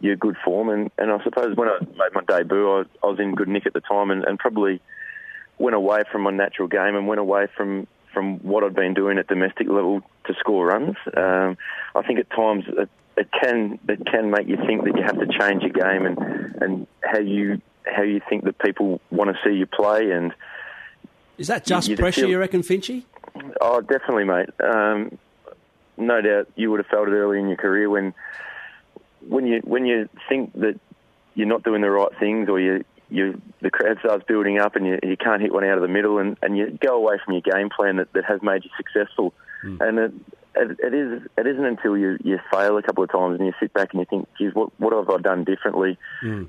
your 0.00 0.16
good 0.16 0.36
form, 0.44 0.68
and, 0.68 0.90
and 0.98 1.10
I 1.10 1.22
suppose 1.24 1.56
when 1.56 1.68
I 1.68 1.78
made 1.80 2.12
my 2.14 2.22
debut, 2.26 2.70
I, 2.70 2.82
I 3.02 3.06
was 3.06 3.18
in 3.18 3.34
good 3.34 3.48
nick 3.48 3.66
at 3.66 3.72
the 3.72 3.80
time, 3.80 4.10
and, 4.10 4.24
and 4.24 4.38
probably 4.38 4.80
went 5.58 5.74
away 5.74 6.02
from 6.12 6.22
my 6.22 6.30
natural 6.30 6.68
game 6.68 6.94
and 6.94 7.06
went 7.08 7.20
away 7.20 7.46
from 7.56 7.86
from 8.14 8.38
what 8.38 8.64
I'd 8.64 8.74
been 8.74 8.94
doing 8.94 9.18
at 9.18 9.26
domestic 9.28 9.68
level 9.68 10.00
to 10.26 10.34
score 10.40 10.66
runs. 10.66 10.96
Um, 11.16 11.56
I 11.94 12.02
think 12.06 12.18
at 12.18 12.30
times 12.30 12.64
it, 12.68 12.88
it 13.16 13.28
can 13.42 13.78
it 13.88 14.04
can 14.06 14.30
make 14.30 14.46
you 14.48 14.56
think 14.56 14.84
that 14.84 14.96
you 14.96 15.02
have 15.02 15.18
to 15.18 15.26
change 15.38 15.62
your 15.62 15.72
game 15.72 16.06
and 16.06 16.18
and 16.62 16.86
how 17.02 17.18
you 17.18 17.60
how 17.84 18.02
you 18.02 18.20
think 18.28 18.44
that 18.44 18.58
people 18.60 19.00
want 19.10 19.30
to 19.30 19.36
see 19.48 19.54
you 19.56 19.66
play 19.66 20.10
and. 20.12 20.32
Is 21.38 21.46
that 21.48 21.64
just 21.64 21.86
You- 21.88 21.92
you 21.92 21.96
pressure, 21.98 22.22
feel- 22.22 22.30
you 22.30 22.38
reckon, 22.38 22.62
Finchy? 22.62 23.04
Oh, 23.60 23.80
definitely, 23.80 24.24
mate. 24.24 24.48
Um, 24.60 25.18
no 25.96 26.20
doubt 26.20 26.48
you 26.56 26.70
would 26.70 26.80
have 26.80 26.86
felt 26.88 27.06
it 27.08 27.12
early 27.12 27.38
in 27.38 27.46
your 27.48 27.56
career 27.56 27.88
when 27.88 28.12
when 29.26 29.46
you 29.46 29.60
when 29.64 29.86
you 29.86 30.08
think 30.28 30.52
that 30.54 30.78
you're 31.34 31.46
not 31.46 31.62
doing 31.62 31.82
the 31.82 31.90
right 31.90 32.10
things 32.18 32.48
or 32.48 32.60
you 32.60 32.84
you 33.10 33.40
the 33.60 33.70
crowd 33.70 33.98
starts 34.00 34.24
building 34.26 34.58
up 34.58 34.76
and 34.76 34.86
you, 34.86 34.98
you 35.02 35.16
can't 35.16 35.40
hit 35.40 35.52
one 35.52 35.64
out 35.64 35.76
of 35.76 35.82
the 35.82 35.88
middle 35.88 36.18
and, 36.18 36.36
and 36.42 36.58
you 36.58 36.78
go 36.80 36.94
away 36.96 37.16
from 37.24 37.34
your 37.34 37.42
game 37.42 37.70
plan 37.70 37.96
that, 37.96 38.12
that 38.12 38.24
has 38.24 38.42
made 38.42 38.64
you 38.64 38.70
successful. 38.76 39.32
And 39.80 39.98
it, 39.98 40.12
it, 40.54 40.78
it 40.80 40.94
is 40.94 41.22
it 41.36 41.46
isn't 41.46 41.64
until 41.64 41.96
you, 41.96 42.18
you 42.22 42.38
fail 42.52 42.76
a 42.76 42.82
couple 42.82 43.02
of 43.02 43.10
times 43.10 43.38
and 43.38 43.46
you 43.46 43.52
sit 43.58 43.72
back 43.72 43.88
and 43.92 44.00
you 44.00 44.06
think, 44.08 44.28
geez, 44.38 44.54
what, 44.54 44.70
what 44.78 44.92
have 44.92 45.08
I 45.08 45.20
done 45.20 45.44
differently? 45.44 45.98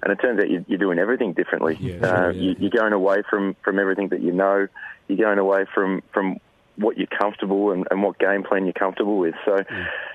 And 0.03 0.11
it 0.11 0.15
turns 0.17 0.39
out 0.39 0.49
you, 0.49 0.65
you're 0.67 0.77
doing 0.77 0.99
everything 0.99 1.33
differently. 1.33 1.77
Yeah, 1.79 1.95
uh, 2.05 2.29
yeah. 2.29 2.31
you, 2.31 2.55
you're 2.59 2.69
going 2.69 2.93
away 2.93 3.23
from, 3.29 3.55
from 3.63 3.79
everything 3.79 4.09
that 4.09 4.21
you 4.21 4.31
know. 4.31 4.67
You're 5.07 5.17
going 5.17 5.39
away 5.39 5.65
from, 5.73 6.03
from 6.13 6.39
what 6.79 6.97
you're 6.97 7.07
comfortable 7.07 7.71
and, 7.71 7.85
and 7.91 8.01
what 8.01 8.17
game 8.19 8.43
plan 8.43 8.65
you're 8.65 8.73
comfortable 8.73 9.17
with. 9.17 9.35
So 9.45 9.55
it, 9.55 9.65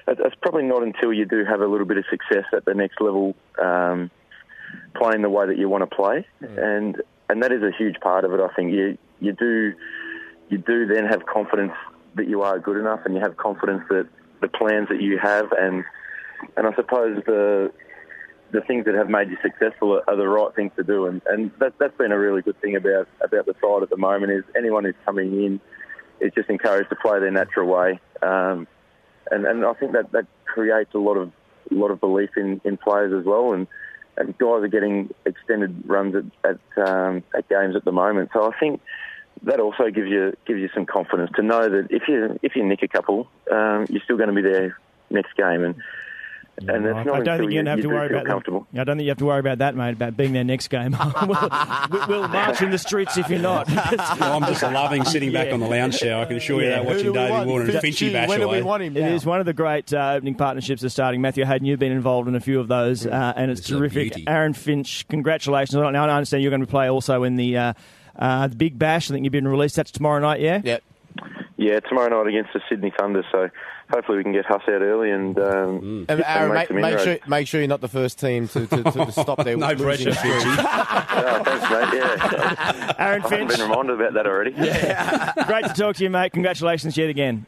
it's 0.07 0.37
probably 0.41 0.65
not 0.65 0.83
until 0.83 1.13
you 1.13 1.27
do 1.27 1.45
have 1.45 1.61
a 1.61 1.67
little 1.67 1.87
bit 1.87 1.99
of 1.99 2.05
success 2.11 2.45
at 2.53 2.65
the 2.65 2.75
next 2.75 3.01
level 3.01 3.35
um, 3.63 4.11
playing 4.97 5.23
the 5.23 5.31
way 5.31 5.47
that 5.47 5.59
you 5.59 5.69
want 5.69 5.89
to 5.89 5.95
play, 5.95 6.27
and 6.41 7.01
and 7.29 7.43
that 7.43 7.53
is 7.53 7.63
a 7.63 7.71
huge 7.77 7.97
part 8.01 8.25
of 8.25 8.33
it. 8.33 8.41
I 8.41 8.49
think 8.55 8.73
you 8.73 8.99
you 9.21 9.33
do 9.33 9.75
you 10.49 10.59
do 10.59 10.87
then 10.87 11.07
have 11.07 11.27
confidence 11.27 11.73
that 12.17 12.29
you 12.29 12.43
are 12.43 12.59
good 12.59 12.77
enough, 12.77 13.01
and 13.05 13.15
you 13.15 13.21
have 13.21 13.37
confidence 13.37 13.83
that 13.91 14.09
the 14.41 14.49
plans 14.49 14.89
that 14.89 15.01
you 15.01 15.19
have, 15.19 15.53
and 15.53 15.85
and 16.57 16.67
I 16.67 16.75
suppose 16.75 17.23
the 17.27 17.73
the 18.53 18.61
things 18.61 18.85
that 18.85 18.95
have 18.95 19.09
made 19.09 19.29
you 19.31 19.37
successful 19.43 20.01
are, 20.07 20.17
the 20.17 20.29
right 20.29 20.55
things 20.55 20.73
to 20.77 20.85
do, 20.85 21.07
and 21.07 21.21
and 21.27 21.51
that, 21.59 21.75
that's 21.79 21.97
been 21.97 22.13
a 22.13 22.19
really 22.19 22.43
good 22.43 22.61
thing 22.61 22.77
about 22.77 23.09
about 23.23 23.47
the 23.47 23.55
side 23.61 23.83
at 23.83 23.91
the 23.91 23.97
moment 23.97 24.33
is 24.33 24.45
anyone 24.57 24.85
who's 24.85 24.95
coming 25.05 25.45
in 25.45 25.61
is 26.21 26.33
just 26.35 26.49
encouraged 26.49 26.91
to 26.91 26.97
play 26.97 27.21
their 27.21 27.31
natural 27.31 27.67
way, 27.67 28.01
um, 28.23 28.67
and 29.31 29.47
and 29.47 29.65
I 29.65 29.75
think 29.75 29.93
that 29.93 30.13
that 30.13 30.27
creates 30.45 30.95
a 30.95 30.99
lot 30.99 31.17
of 31.17 31.33
a 31.71 31.75
lot 31.75 31.91
of 31.91 32.01
belief 32.01 32.31
in, 32.37 32.61
in 32.65 32.77
players 32.77 33.13
as 33.19 33.25
well, 33.25 33.53
and 33.53 33.67
and 34.17 34.37
guys 34.39 34.63
are 34.63 34.69
getting 34.69 35.13
extended 35.27 35.83
runs 35.87 36.15
at 36.15 36.25
at, 36.51 36.89
um, 36.89 37.23
at 37.37 37.49
games 37.49 37.77
at 37.77 37.85
the 37.85 37.93
moment. 37.93 38.31
So 38.33 38.51
I 38.51 38.59
think 38.59 38.81
that 39.43 39.61
also 39.61 39.91
gives 39.91 40.09
you 40.09 40.37
gives 40.47 40.61
you 40.61 40.69
some 40.75 40.87
confidence 40.87 41.31
to 41.37 41.43
know 41.43 41.69
that 41.69 41.89
if 41.91 42.05
you 42.09 42.39
if 42.43 42.57
you 42.57 42.65
nick 42.65 42.83
a 42.83 42.89
couple, 42.89 43.29
um, 43.51 43.87
you're 43.89 44.03
still 44.05 44.17
going 44.17 44.35
to 44.35 44.35
be 44.35 44.43
there 44.43 44.77
next 45.11 45.37
game, 45.37 45.65
and 45.65 45.75
and 46.59 46.87
it's 46.87 46.97
I 46.99 47.21
don't 47.21 47.39
think 47.39 47.51
you, 47.51 47.57
you're 47.57 47.65
going 47.65 47.65
to 47.65 47.71
have 47.71 47.79
you 47.79 47.83
to 47.85 47.89
worry 47.89 48.07
about 48.11 48.27
comfortable. 48.27 48.67
that. 48.73 48.81
I 48.81 48.85
don't 48.85 48.97
think 48.97 49.05
you 49.05 49.11
have 49.11 49.19
to 49.19 49.25
worry 49.27 49.41
about 49.41 49.59
that, 49.59 49.75
mate. 49.75 49.93
About 49.93 50.17
being 50.17 50.33
there 50.33 50.45
next 50.45 50.69
game. 50.69 50.97
we'll, 51.27 51.51
we- 51.91 51.99
we'll 52.09 52.29
march 52.29 52.63
in 52.63 52.71
the 52.71 52.79
streets 52.79 53.17
if 53.17 53.29
you're 53.29 53.39
not. 53.41 53.69
Well, 54.25 54.37
I'm 54.43 54.45
just 54.45 54.63
loving 54.63 55.05
sitting 55.05 55.33
back 55.33 55.53
on 55.53 55.61
the 55.61 55.67
lounge 55.67 55.99
chair. 55.99 56.19
I 56.19 56.25
can 56.25 56.37
assure 56.37 56.63
you 56.63 56.69
Yeah. 56.69 56.77
that 56.77 56.85
watching 56.87 57.03
do 57.05 57.13
we 57.13 57.19
Davey 57.19 57.33
want? 57.33 57.49
Warner 57.49 57.65
and 57.71 57.75
Finchie, 57.75 58.09
Finchy 58.09 58.13
bash 58.13 58.29
when 58.29 58.41
do 58.41 58.49
we 58.49 58.59
away. 58.59 58.63
want 58.63 58.83
him 58.83 58.95
now? 58.95 59.07
is 59.09 59.27
one 59.27 59.41
of 59.41 59.47
the 59.47 59.53
great 59.53 59.93
uh, 59.93 60.13
opening 60.17 60.35
partnerships 60.35 60.83
that's 60.83 60.95
starting. 60.95 61.21
Matthew 61.21 61.45
Hayden, 61.45 61.67
you've 61.67 61.79
been 61.79 61.93
involved 61.93 62.29
in 62.29 62.35
a 62.35 62.41
few 62.41 62.61
of 62.61 62.69
those, 62.69 63.07
uh, 63.07 63.33
and 63.37 63.51
it's 63.51 63.61
It's 63.61 63.69
terrific. 63.69 64.23
Aaron 64.27 64.53
Finch, 64.55 65.07
congratulations. 65.09 65.75
Now 65.75 65.89
I 66.07 66.11
understand 66.17 66.43
you're 66.43 66.51
going 66.51 66.61
to 66.61 66.67
play 66.67 66.89
also 66.89 67.25
in 67.25 67.37
the 67.37 67.57
uh, 67.57 67.73
uh, 68.17 68.47
the 68.49 68.57
Big 68.57 68.79
Bash. 68.79 69.11
I 69.11 69.15
think 69.15 69.25
you've 69.25 69.33
been 69.33 69.49
released. 69.49 69.77
That's 69.77 69.91
tomorrow 69.91 70.21
night, 70.21 70.41
yeah? 70.41 70.61
Yep. 70.65 70.83
Yeah, 71.57 71.79
tomorrow 71.81 72.09
night 72.09 72.29
against 72.29 72.53
the 72.53 72.61
Sydney 72.69 72.93
Thunder. 72.99 73.23
So 73.31 73.49
hopefully 73.89 74.19
we 74.19 74.25
can 74.25 74.33
get 74.33 74.45
Huss 74.45 74.63
out 74.69 74.83
early 74.83 75.11
and. 75.13 75.39
Um, 75.39 76.07
And 76.09 76.23
Aaron, 76.27 76.49
make 76.53 76.59
make, 76.59 76.67
some 76.69 76.77
make 76.77 76.85
inroads. 76.87 77.05
sure 77.05 77.19
make 77.29 77.47
sure 77.49 77.61
you're 77.61 77.69
not 77.69 77.81
the 77.81 77.89
first 77.89 78.19
team 78.19 78.49
to, 78.49 78.67
to, 78.67 78.83
to 78.83 79.13
stop 79.13 79.45
their 79.45 79.57
No 79.57 79.69
losing 79.69 79.85
pressure, 79.87 80.13
streak. 80.15 80.33
Finchy. 80.35 81.05
Oh, 81.17 81.43
thanks, 81.45 81.71
mate. 81.71 82.01
Yeah, 82.01 82.95
Aaron 82.99 83.23
I 83.23 83.29
haven't 83.29 83.31
Finch, 83.31 83.51
been 83.59 83.69
reminded 83.71 84.01
about 84.01 84.15
that 84.15 84.27
already. 84.27 84.51
Yeah. 84.57 85.33
great 85.47 85.65
to 85.67 85.73
talk 85.75 85.95
to 85.97 86.03
you, 86.03 86.11
mate. 86.11 86.33
Congratulations 86.33 86.97
yet 86.97 87.09
again. 87.09 87.47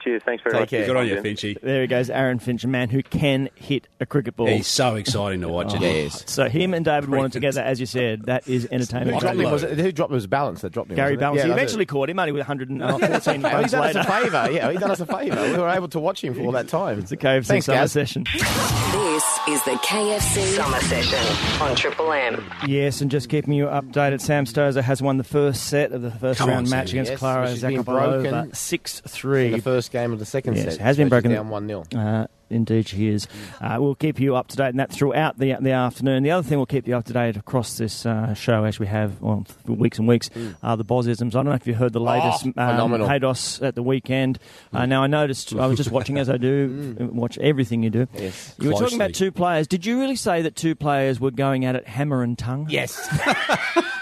Cheers. 0.00 0.22
Thanks 0.24 0.42
very 0.42 0.54
Take 0.54 0.60
much. 0.62 0.70
care. 0.70 0.86
Good 0.86 0.96
on 0.96 1.06
you, 1.06 1.14
Yeah. 1.14 1.20
Finchy. 1.20 1.60
There 1.60 1.80
he 1.82 1.86
goes, 1.86 2.10
Aaron 2.10 2.38
Finch, 2.38 2.64
a 2.64 2.68
man 2.68 2.88
who 2.88 3.02
can 3.02 3.48
hit 3.54 3.86
a 4.00 4.06
cricket 4.06 4.36
ball. 4.36 4.46
He's 4.46 4.66
so 4.66 4.94
exciting 4.96 5.40
to 5.42 5.48
watch. 5.48 5.68
Oh, 5.72 5.76
isn't? 5.76 5.82
Yes. 5.82 6.24
So 6.26 6.48
him 6.48 6.74
and 6.74 6.84
David 6.84 7.10
Warner 7.10 7.28
together, 7.28 7.60
as 7.60 7.80
you 7.80 7.86
said, 7.86 8.24
that 8.26 8.48
is 8.48 8.66
entertainment. 8.70 9.14
Who 9.14 9.20
dropped 9.20 9.38
him? 9.38 9.50
Was 9.50 9.62
it, 9.62 9.78
who 9.78 9.92
dropped 9.92 10.10
him? 10.10 10.14
Was 10.14 10.26
Ballance 10.26 10.60
that 10.60 10.72
dropped 10.72 10.90
him? 10.90 10.96
Gary 10.96 11.16
wasn't? 11.16 11.34
Ballance. 11.34 11.36
Yeah, 11.38 11.44
he 11.46 11.52
eventually 11.52 11.82
it. 11.82 11.88
caught 11.88 12.10
him, 12.10 12.18
only 12.18 12.32
with 12.32 12.40
114 12.48 12.80
Oh, 13.44 13.48
he 13.48 13.54
runs 13.54 13.70
done 13.72 13.84
us 13.84 13.94
a 13.96 14.04
favour. 14.04 14.48
Yeah, 14.52 14.70
he 14.72 14.78
done 14.78 14.90
us 14.90 15.00
a 15.00 15.06
favour. 15.06 15.42
We 15.52 15.58
were 15.58 15.68
able 15.68 15.88
to 15.88 16.00
watch 16.00 16.24
him 16.24 16.34
for 16.34 16.40
all 16.42 16.52
that 16.52 16.68
time. 16.68 16.98
It's 16.98 17.12
a 17.12 17.16
KFC 17.16 17.46
Thanks, 17.46 17.66
summer 17.66 17.78
Gaz. 17.80 17.92
session. 17.92 18.24
This 18.34 19.38
is 19.48 19.62
the 19.64 19.72
KFC 19.72 20.56
Summer 20.56 20.80
Session 20.80 21.62
on 21.62 21.74
Triple 21.76 22.12
M. 22.12 22.44
Yes, 22.66 23.00
and 23.00 23.10
just 23.10 23.28
keeping 23.28 23.52
you 23.54 23.66
updated, 23.66 24.20
Sam 24.20 24.44
Stosur 24.46 24.82
has 24.82 25.02
won 25.02 25.16
the 25.18 25.24
first 25.24 25.64
set 25.64 25.92
of 25.92 26.02
the 26.02 26.10
first 26.10 26.38
Come 26.38 26.48
on, 26.48 26.54
round 26.56 26.70
match 26.70 26.90
against 26.90 27.10
Yes, 27.12 27.18
Clara 27.18 27.50
which 27.50 27.60
Zakharova. 27.60 28.54
six 28.56 29.00
three. 29.06 29.50
the 29.50 29.60
first 29.60 29.89
game 29.90 30.12
of 30.12 30.18
the 30.18 30.26
second 30.26 30.56
Yes, 30.56 30.64
set. 30.76 30.78
has 30.80 30.96
been 30.96 31.08
broken. 31.08 31.30
down 31.32 31.48
one 31.48 31.66
0 31.66 31.84
Uh, 31.94 32.26
indeed, 32.48 32.88
she 32.88 33.08
is. 33.08 33.26
Uh, 33.60 33.76
we'll 33.80 33.94
keep 33.94 34.18
you 34.20 34.36
up 34.36 34.48
to 34.48 34.56
date 34.56 34.68
in 34.70 34.76
that 34.76 34.90
throughout 34.90 35.38
the 35.38 35.54
the 35.60 35.70
afternoon. 35.72 36.22
The 36.22 36.30
other 36.30 36.46
thing 36.46 36.58
we'll 36.58 36.66
keep 36.66 36.86
you 36.88 36.96
up 36.96 37.04
to 37.06 37.12
date 37.12 37.36
across 37.36 37.76
this 37.78 38.06
uh, 38.06 38.34
show, 38.34 38.64
as 38.64 38.78
we 38.78 38.86
have 38.86 39.20
well, 39.20 39.44
for 39.64 39.72
weeks 39.72 39.98
and 39.98 40.06
weeks, 40.08 40.30
are 40.62 40.76
the 40.76 40.84
Bosisms. 40.84 41.28
I 41.28 41.38
don't 41.38 41.46
know 41.46 41.52
if 41.52 41.66
you 41.66 41.74
heard 41.74 41.92
the 41.92 42.00
latest 42.00 42.46
um, 42.46 42.52
phenomenal. 42.54 43.08
Haydos 43.08 43.64
at 43.66 43.74
the 43.74 43.82
weekend. 43.82 44.38
Uh, 44.72 44.86
now 44.86 45.02
I 45.02 45.06
noticed 45.06 45.54
I 45.54 45.66
was 45.66 45.76
just 45.76 45.90
watching 45.90 46.18
as 46.18 46.28
I 46.30 46.36
do, 46.36 46.96
watch 47.12 47.38
everything 47.38 47.82
you 47.82 47.90
do. 47.90 48.06
Yes. 48.14 48.54
You 48.60 48.68
were 48.68 48.74
talking 48.74 48.96
about 48.96 49.14
two 49.14 49.30
players. 49.32 49.66
Did 49.66 49.84
you 49.86 49.98
really 50.00 50.16
say 50.16 50.42
that 50.42 50.56
two 50.56 50.74
players 50.74 51.20
were 51.20 51.30
going 51.30 51.64
at 51.64 51.76
it 51.76 51.86
hammer 51.86 52.22
and 52.22 52.38
tongue? 52.38 52.66
Yes. 52.70 52.96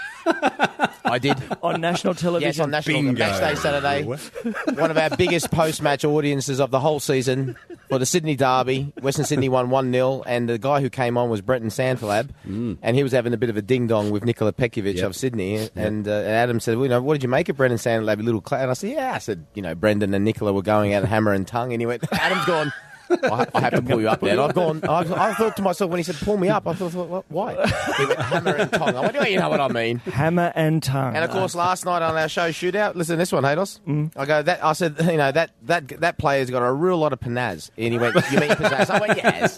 I 1.05 1.17
did. 1.19 1.37
on 1.63 1.81
national 1.81 2.13
television. 2.13 2.47
Yes, 2.49 2.59
on 2.59 2.71
national 2.71 3.01
Bingo. 3.01 3.19
match 3.19 3.39
day 3.39 3.55
Saturday. 3.55 4.03
One 4.03 4.91
of 4.91 4.97
our 4.97 5.09
biggest 5.15 5.49
post-match 5.51 6.05
audiences 6.05 6.59
of 6.59 6.71
the 6.71 6.79
whole 6.79 6.99
season 6.99 7.55
for 7.89 7.97
the 7.97 8.05
Sydney 8.05 8.35
Derby. 8.35 8.93
Western 9.01 9.25
Sydney 9.25 9.49
won 9.49 9.69
one 9.69 9.91
0 9.91 10.23
and 10.25 10.47
the 10.47 10.57
guy 10.57 10.81
who 10.81 10.89
came 10.89 11.17
on 11.17 11.29
was 11.29 11.41
Brendon 11.41 11.69
Santalab, 11.69 12.29
and 12.45 12.95
he 12.95 13.03
was 13.03 13.11
having 13.11 13.33
a 13.33 13.37
bit 13.37 13.49
of 13.49 13.57
a 13.57 13.61
ding 13.61 13.87
dong 13.87 14.11
with 14.11 14.23
Nikola 14.23 14.53
Petkovic 14.53 14.95
Yep. 14.95 15.05
of 15.05 15.15
Sydney. 15.15 15.69
And, 15.75 16.07
uh, 16.07 16.11
Adam 16.11 16.59
said, 16.59 16.75
well, 16.75 16.85
you 16.85 16.89
know, 16.89 17.01
what 17.01 17.13
did 17.15 17.23
you 17.23 17.29
make 17.29 17.49
of 17.49 17.57
Brendon 17.57 17.79
Santalab? 17.79 18.19
A 18.19 18.23
little 18.23 18.41
clown. 18.41 18.61
And 18.63 18.71
I 18.71 18.73
said, 18.75 18.91
yeah. 18.91 19.13
I 19.13 19.17
said, 19.19 19.45
you 19.55 19.61
know, 19.61 19.73
Brendan 19.75 20.13
and 20.13 20.23
Nicola 20.25 20.53
were 20.53 20.61
going 20.61 20.93
out 20.93 21.03
hammer 21.05 21.33
and 21.33 21.47
tongue, 21.47 21.73
and 21.73 21.81
he 21.81 21.85
went, 21.85 22.03
Adam's 22.13 22.45
gone. 22.45 22.71
I, 23.09 23.47
I 23.53 23.59
have 23.61 23.73
to 23.73 23.81
pull 23.81 23.99
you 24.01 24.09
up 24.09 24.21
there. 24.21 24.39
I've 24.39 24.53
gone. 24.53 24.83
I've, 24.83 25.11
I 25.11 25.33
thought 25.33 25.55
to 25.57 25.61
myself 25.61 25.89
when 25.89 25.97
he 25.99 26.03
said 26.03 26.15
pull 26.15 26.37
me 26.37 26.49
up, 26.49 26.67
I 26.67 26.73
thought, 26.73 26.93
what, 26.93 27.25
why? 27.29 27.53
He 27.97 28.05
went, 28.05 28.19
hammer 28.19 28.55
and 28.55 28.71
tongue. 28.71 28.95
I 28.95 29.01
went, 29.01 29.15
"Oh, 29.17 29.23
you 29.25 29.39
know 29.39 29.49
what 29.49 29.59
I 29.61 29.67
mean. 29.67 29.97
Hammer 29.99 30.51
and 30.55 30.81
tongue. 30.83 31.15
And 31.15 31.23
of 31.25 31.31
course, 31.31 31.55
last 31.55 31.85
night 31.85 32.01
on 32.01 32.15
our 32.15 32.29
show 32.29 32.49
shootout, 32.49 32.95
listen 32.95 33.13
to 33.13 33.17
this 33.17 33.31
one, 33.31 33.43
Haydos. 33.43 33.79
Mm. 33.87 34.11
I 34.15 34.25
go 34.25 34.41
that 34.41 34.63
I 34.63 34.73
said, 34.73 34.95
you 34.99 35.17
know 35.17 35.31
that 35.31 35.51
that 35.63 35.87
that 36.01 36.17
player's 36.17 36.49
got 36.49 36.61
a 36.61 36.71
real 36.71 36.97
lot 36.97 37.13
of 37.13 37.19
panaz. 37.19 37.71
And 37.77 37.93
he 37.93 37.99
went, 37.99 38.15
you 38.31 38.39
mean 38.39 38.49
pizzazz? 38.51 38.89
I 38.89 38.99
went, 38.99 39.17
yes. 39.17 39.57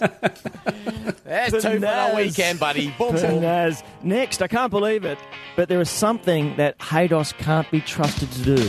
There's 1.24 1.52
two 1.52 1.60
for 1.60 1.78
the 1.78 1.86
Panaz. 1.86 2.16
weekend, 2.16 2.60
buddy. 2.60 2.90
Boom, 2.98 3.14
boom. 3.14 3.24
Panaz. 3.24 3.82
Next, 4.02 4.42
I 4.42 4.48
can't 4.48 4.70
believe 4.70 5.04
it, 5.04 5.18
but 5.56 5.68
there 5.68 5.80
is 5.80 5.88
something 5.88 6.56
that 6.56 6.78
Haydos 6.78 7.32
can't 7.38 7.70
be 7.70 7.80
trusted 7.80 8.30
to 8.32 8.42
do. 8.56 8.68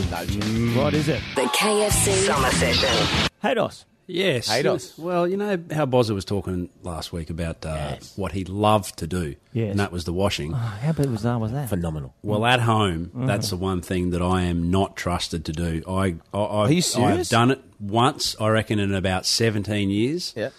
What 0.78 0.94
is 0.94 1.08
it? 1.08 1.20
The 1.34 1.42
KFC 1.42 2.26
Summer 2.26 2.50
Session. 2.52 3.28
Haydos. 3.42 3.84
Yes. 4.06 4.48
Haydos. 4.48 4.98
Well, 4.98 5.26
you 5.26 5.36
know 5.38 5.58
how 5.72 5.86
Bozza 5.86 6.14
was 6.14 6.24
talking 6.26 6.68
last 6.82 7.12
week 7.12 7.30
about 7.30 7.64
uh, 7.64 7.96
what 8.16 8.32
he 8.32 8.44
loved 8.44 8.98
to 8.98 9.06
do, 9.06 9.36
Yes. 9.52 9.70
and 9.70 9.80
that 9.80 9.92
was 9.92 10.04
the 10.04 10.12
washing. 10.12 10.52
How 10.52 10.92
bad 10.92 11.10
was 11.10 11.22
that? 11.22 11.40
Was 11.40 11.52
that? 11.52 11.68
Phenomenal. 11.70 12.14
Well, 12.22 12.44
at 12.44 12.60
home, 12.60 13.10
Mm. 13.16 13.26
that's 13.26 13.48
the 13.50 13.56
one 13.56 13.80
thing 13.80 14.10
that 14.10 14.20
I 14.20 14.42
am 14.42 14.70
not 14.70 14.94
trusted 14.96 15.44
to 15.46 15.52
do. 15.52 15.82
I, 15.88 16.16
I, 16.34 16.38
I've, 16.44 16.72
you 16.72 16.82
serious? 16.82 17.32
I've 17.32 17.38
done 17.38 17.50
it 17.52 17.62
once, 17.80 18.36
I 18.40 18.48
reckon, 18.48 18.78
in 18.78 18.94
about 18.94 19.24
17 19.24 19.88
years. 19.90 20.34
Yeah. 20.36 20.50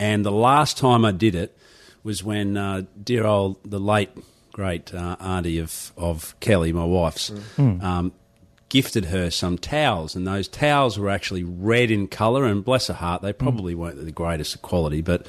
And 0.00 0.24
the 0.24 0.32
last 0.32 0.76
time 0.76 1.04
I 1.04 1.12
did 1.12 1.34
it 1.34 1.56
was 2.02 2.24
when 2.24 2.56
uh, 2.56 2.82
dear 3.02 3.26
old, 3.26 3.58
the 3.64 3.80
late, 3.80 4.10
great 4.52 4.92
uh, 4.92 5.14
auntie 5.20 5.58
of, 5.60 5.92
of 5.96 6.34
Kelly, 6.40 6.72
my 6.72 6.84
wife's, 6.84 7.30
Mm. 7.56 7.80
um, 7.82 8.12
gifted 8.68 9.06
her 9.06 9.30
some 9.30 9.56
towels. 9.58 10.14
And 10.16 10.26
those 10.26 10.48
towels 10.48 10.98
were 10.98 11.08
actually 11.10 11.44
red 11.44 11.90
in 11.90 12.08
colour. 12.08 12.44
And 12.44 12.64
bless 12.64 12.88
her 12.88 12.94
heart, 12.94 13.20
Mm. 13.20 13.24
they 13.24 13.32
probably 13.32 13.74
weren't 13.74 14.04
the 14.04 14.12
greatest 14.12 14.60
quality. 14.62 15.00
But 15.00 15.26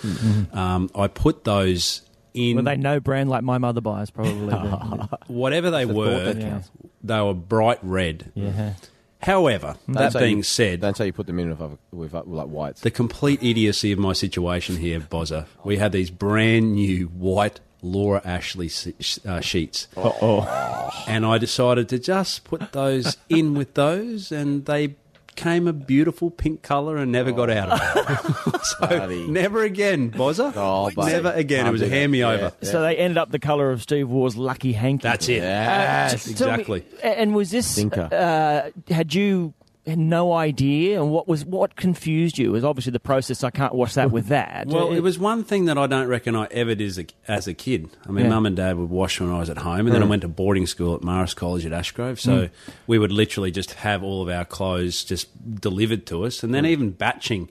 um, 0.53 0.89
I 0.95 1.07
put 1.07 1.43
those 1.43 2.01
in. 2.33 2.57
Were 2.57 2.61
they 2.63 2.77
no 2.77 2.99
brand 2.99 3.29
like 3.29 3.43
my 3.43 3.57
mother 3.57 3.81
buys? 3.81 4.09
Probably. 4.09 4.53
whatever 5.27 5.71
they 5.71 5.85
were, 5.85 6.33
that 6.33 6.69
they 7.03 7.21
were 7.21 7.33
bright 7.33 7.79
red. 7.81 8.31
yeah. 8.35 8.73
However, 9.21 9.75
Don't 9.85 9.95
that 9.95 10.13
being 10.13 10.37
you- 10.37 10.43
said, 10.43 10.79
don't 10.79 10.95
say 10.95 11.07
you 11.07 11.11
put 11.13 11.27
them 11.27 11.39
in 11.39 11.49
with, 11.49 11.59
other- 11.59 11.77
with, 11.91 12.13
like 12.13 12.47
whites. 12.47 12.79
the 12.81 12.89
complete 12.91 13.43
idiocy 13.43 13.91
of 13.91 13.99
my 13.99 14.13
situation 14.13 14.77
here, 14.77 15.01
Bozza, 15.01 15.45
we 15.65 15.75
had 15.75 15.91
these 15.91 16.09
brand 16.09 16.75
new 16.75 17.07
white 17.07 17.59
Laura 17.81 18.21
Ashley 18.25 18.67
se- 18.69 18.93
uh, 19.27 19.39
sheets. 19.41 19.87
And 21.07 21.25
I 21.25 21.37
decided 21.37 21.89
to 21.89 21.99
just 21.99 22.43
put 22.43 22.71
those 22.71 23.17
in 23.29 23.53
with 23.55 23.73
those, 23.73 24.31
and 24.31 24.65
they 24.65 24.95
came 25.35 25.67
a 25.67 25.73
beautiful 25.73 26.29
pink 26.29 26.61
colour 26.61 26.97
and 26.97 27.11
never 27.11 27.31
got 27.31 27.49
out 27.49 27.69
of 27.69 27.79
it. 28.53 28.61
so 28.65 28.77
Buddy. 28.79 29.27
never 29.27 29.63
again, 29.63 30.11
Bozza. 30.11 30.51
Oh, 30.55 30.89
never 31.01 31.31
again. 31.31 31.65
It 31.65 31.71
was 31.71 31.81
a 31.81 31.87
hand 31.87 32.11
me 32.11 32.19
Yeah. 32.19 32.29
over. 32.31 32.51
So 32.61 32.81
they 32.81 32.97
ended 32.97 33.17
up 33.17 33.31
the 33.31 33.39
colour 33.39 33.71
of 33.71 33.81
Steve 33.81 34.09
Waugh's 34.09 34.35
lucky 34.35 34.73
hanky. 34.73 35.03
That's 35.03 35.29
it. 35.29 35.37
Yes. 35.37 36.25
T- 36.25 36.33
tell 36.33 36.47
me- 36.47 36.53
exactly. 36.55 36.85
and 37.01 37.33
was 37.33 37.51
this? 37.51 37.77
Uh, 37.81 38.69
had 38.89 39.13
you 39.13 39.53
had 39.89 39.99
no 39.99 40.33
idea, 40.33 41.01
and 41.01 41.11
what 41.11 41.27
was 41.27 41.45
what 41.45 41.75
confused 41.75 42.37
you? 42.37 42.51
Was 42.51 42.63
obviously 42.63 42.91
the 42.91 42.99
process. 42.99 43.43
I 43.43 43.49
can't 43.49 43.73
wash 43.73 43.95
that 43.95 44.11
with 44.11 44.27
that. 44.27 44.67
Well, 44.67 44.93
it 44.93 45.01
was 45.01 45.19
one 45.19 45.43
thing 45.43 45.65
that 45.65 45.77
I 45.77 45.87
don't 45.87 46.07
reckon 46.07 46.35
I 46.35 46.47
ever 46.51 46.75
did 46.75 46.87
as 46.87 46.99
a, 46.99 47.05
as 47.27 47.47
a 47.47 47.53
kid. 47.53 47.89
I 48.07 48.11
mean, 48.11 48.25
Yeah. 48.25 48.31
mum 48.31 48.45
and 48.45 48.55
dad 48.55 48.77
would 48.77 48.89
wash 48.89 49.19
when 49.19 49.29
I 49.29 49.39
was 49.39 49.49
at 49.49 49.57
home, 49.57 49.87
and 49.87 49.91
then 49.91 50.01
I 50.01 50.05
mm. 50.05 50.09
went 50.09 50.21
to 50.21 50.27
boarding 50.27 50.67
school 50.67 50.95
at 50.95 51.01
Marist 51.01 51.35
College 51.35 51.65
at 51.65 51.71
Ashgrove. 51.71 52.19
So 52.19 52.31
mm. 52.31 52.49
we 52.87 52.97
would 52.99 53.11
literally 53.11 53.51
just 53.51 53.73
have 53.73 54.03
all 54.03 54.21
of 54.21 54.29
our 54.29 54.45
clothes 54.45 55.03
just 55.03 55.27
delivered 55.59 56.05
to 56.07 56.25
us, 56.25 56.43
and 56.43 56.53
then 56.53 56.63
mm. 56.63 56.69
even 56.69 56.91
batching. 56.91 57.49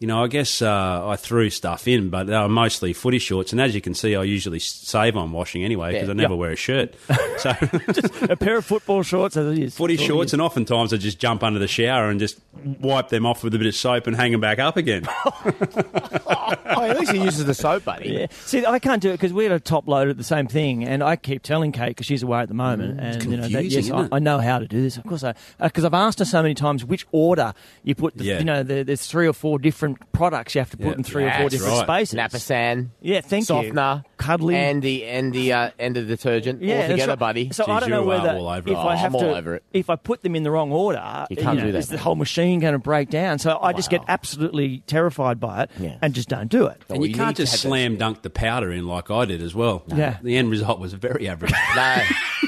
You 0.00 0.08
know, 0.08 0.22
I 0.24 0.26
guess 0.26 0.60
uh, 0.60 1.06
I 1.08 1.16
threw 1.16 1.48
stuff 1.50 1.88
in, 1.88 2.10
but 2.10 2.26
they 2.26 2.36
were 2.36 2.48
mostly 2.48 2.92
footy 2.92 3.18
shorts. 3.18 3.52
And 3.52 3.60
as 3.60 3.74
you 3.74 3.80
can 3.80 3.94
see, 3.94 4.14
I 4.16 4.24
usually 4.24 4.58
save 4.58 5.16
on 5.16 5.32
washing 5.32 5.64
anyway 5.64 5.92
because 5.92 6.08
Yeah. 6.08 6.12
I 6.12 6.16
never 6.16 6.34
Yeah. 6.34 6.40
wear 6.40 6.50
a 6.50 6.56
shirt. 6.56 6.94
So 7.38 7.50
a 8.30 8.36
pair 8.36 8.56
of 8.58 8.64
football 8.64 9.02
shorts 9.02 9.36
as 9.36 9.58
it 9.58 9.62
is. 9.62 9.74
footy 9.76 9.96
That's 9.96 10.02
all 10.02 10.04
it 10.06 10.08
shorts, 10.08 10.28
is. 10.30 10.32
and 10.34 10.42
oftentimes 10.42 10.92
I 10.92 10.98
just 10.98 11.18
jump 11.18 11.42
under 11.42 11.58
the 11.58 11.66
shower 11.66 12.08
and 12.08 12.20
just 12.20 12.38
wipe 12.80 13.08
them 13.08 13.26
off 13.26 13.42
with 13.42 13.54
a 13.54 13.58
bit 13.58 13.66
of 13.66 13.74
soap 13.74 14.06
and 14.06 14.14
hang 14.14 14.30
them 14.32 14.40
back 14.40 14.58
up 14.60 14.76
again. 14.76 15.04
oh, 15.24 16.80
at 16.82 16.98
least 16.98 17.12
he 17.12 17.18
uses 17.22 17.44
the 17.44 17.54
soap, 17.54 17.84
buddy. 17.84 18.10
Yeah. 18.10 18.26
See, 18.44 18.64
I 18.64 18.78
can't 18.78 19.02
do 19.02 19.10
it 19.10 19.14
because 19.14 19.32
we 19.32 19.42
had 19.44 19.52
a 19.52 19.60
top 19.60 19.86
load 19.88 20.08
at 20.08 20.16
the 20.16 20.24
same 20.24 20.46
thing, 20.46 20.84
and 20.84 21.02
I 21.02 21.16
keep 21.16 21.42
telling 21.42 21.72
Kate 21.72 21.88
because 21.88 22.06
she's 22.06 22.22
away 22.22 22.40
at 22.40 22.48
the 22.48 22.54
moment, 22.54 23.00
and 23.00 23.24
you 23.24 23.36
know, 23.36 23.48
that, 23.48 23.64
yes, 23.64 23.74
isn't 23.84 23.94
I, 23.94 24.02
it? 24.04 24.08
I 24.12 24.18
know 24.20 24.38
how 24.38 24.58
to 24.58 24.66
do 24.66 24.80
this. 24.80 24.96
Of 24.96 25.04
course, 25.04 25.24
I 25.24 25.34
because 25.60 25.84
I've 25.84 25.94
asked 25.94 26.18
her 26.20 26.24
so 26.24 26.40
many 26.42 26.54
times 26.54 26.84
which 26.84 27.06
order 27.12 27.52
you 27.82 27.94
put. 27.94 28.16
The, 28.16 28.24
Yeah. 28.24 28.38
You 28.38 28.44
know, 28.44 28.62
the, 28.62 28.82
there's 28.84 29.06
three 29.06 29.26
or 29.26 29.32
four 29.32 29.58
different 29.58 29.83
products 30.12 30.54
you 30.54 30.60
have 30.60 30.70
to 30.70 30.76
put 30.76 30.86
Yeah. 30.86 30.92
in 30.94 31.02
three 31.04 31.24
or 31.24 31.30
four 31.32 31.42
That's 31.50 31.54
different 31.62 31.88
right. 31.88 32.06
spaces. 32.08 32.18
Napisan. 32.18 32.88
Yeah, 33.00 33.20
thank 33.20 33.42
you. 33.42 33.46
softener, 33.46 34.04
Cuddly. 34.16 34.56
and 34.56 34.82
the 34.82 35.04
and 35.04 35.32
the 35.32 35.52
uh, 35.52 35.70
and 35.78 35.94
the 35.94 36.02
detergent 36.02 36.62
Yeah, 36.62 36.74
all 36.74 36.80
that's 36.80 36.90
together, 36.92 37.10
right. 37.12 37.18
buddy. 37.18 37.50
So 37.52 37.64
I 37.64 37.66
Geez, 37.66 37.80
don't 37.80 37.90
know 37.90 38.02
you 38.04 38.10
are 38.10 38.18
whether 38.22 38.36
all 38.38 38.48
over 38.48 38.68
if 38.70 38.74
it. 38.74 38.78
I 38.78 38.94
Oh, 38.94 38.96
have 38.96 39.14
I'm 39.14 39.20
to, 39.20 39.26
all 39.28 39.34
over 39.34 39.54
it. 39.56 39.62
if 39.72 39.90
I 39.90 39.96
put 39.96 40.22
them 40.22 40.34
in 40.34 40.42
the 40.42 40.50
wrong 40.50 40.72
order, 40.72 41.26
You 41.30 41.36
can't 41.36 41.58
know, 41.58 41.66
do 41.66 41.72
that, 41.72 41.78
Is 41.78 41.88
the 41.88 41.94
mate. 41.96 42.00
whole 42.02 42.16
machine 42.16 42.60
going 42.60 42.72
to 42.72 42.78
break 42.78 43.10
down? 43.10 43.38
So 43.38 43.58
I 43.60 43.72
just 43.72 43.90
get 43.90 44.02
absolutely 44.08 44.78
terrified 44.86 45.38
by 45.40 45.64
it 45.64 45.70
Yeah. 45.78 45.96
and 46.02 46.14
just 46.14 46.28
don't 46.28 46.48
do 46.48 46.66
it. 46.66 46.80
And 46.88 47.02
you, 47.02 47.10
you 47.10 47.14
can't 47.14 47.36
to 47.36 47.42
just 47.42 47.52
have 47.52 47.62
that 47.62 47.68
slam 47.68 47.92
skill. 47.92 47.98
dunk 47.98 48.22
the 48.22 48.30
powder 48.30 48.72
in 48.72 48.86
like 48.86 49.10
I 49.10 49.24
did 49.26 49.42
as 49.42 49.54
well. 49.54 49.82
Yeah. 49.88 50.16
The 50.22 50.36
end 50.36 50.50
result 50.50 50.80
was 50.80 50.92
very 50.94 51.28
average. 51.28 51.52
No. 51.76 51.96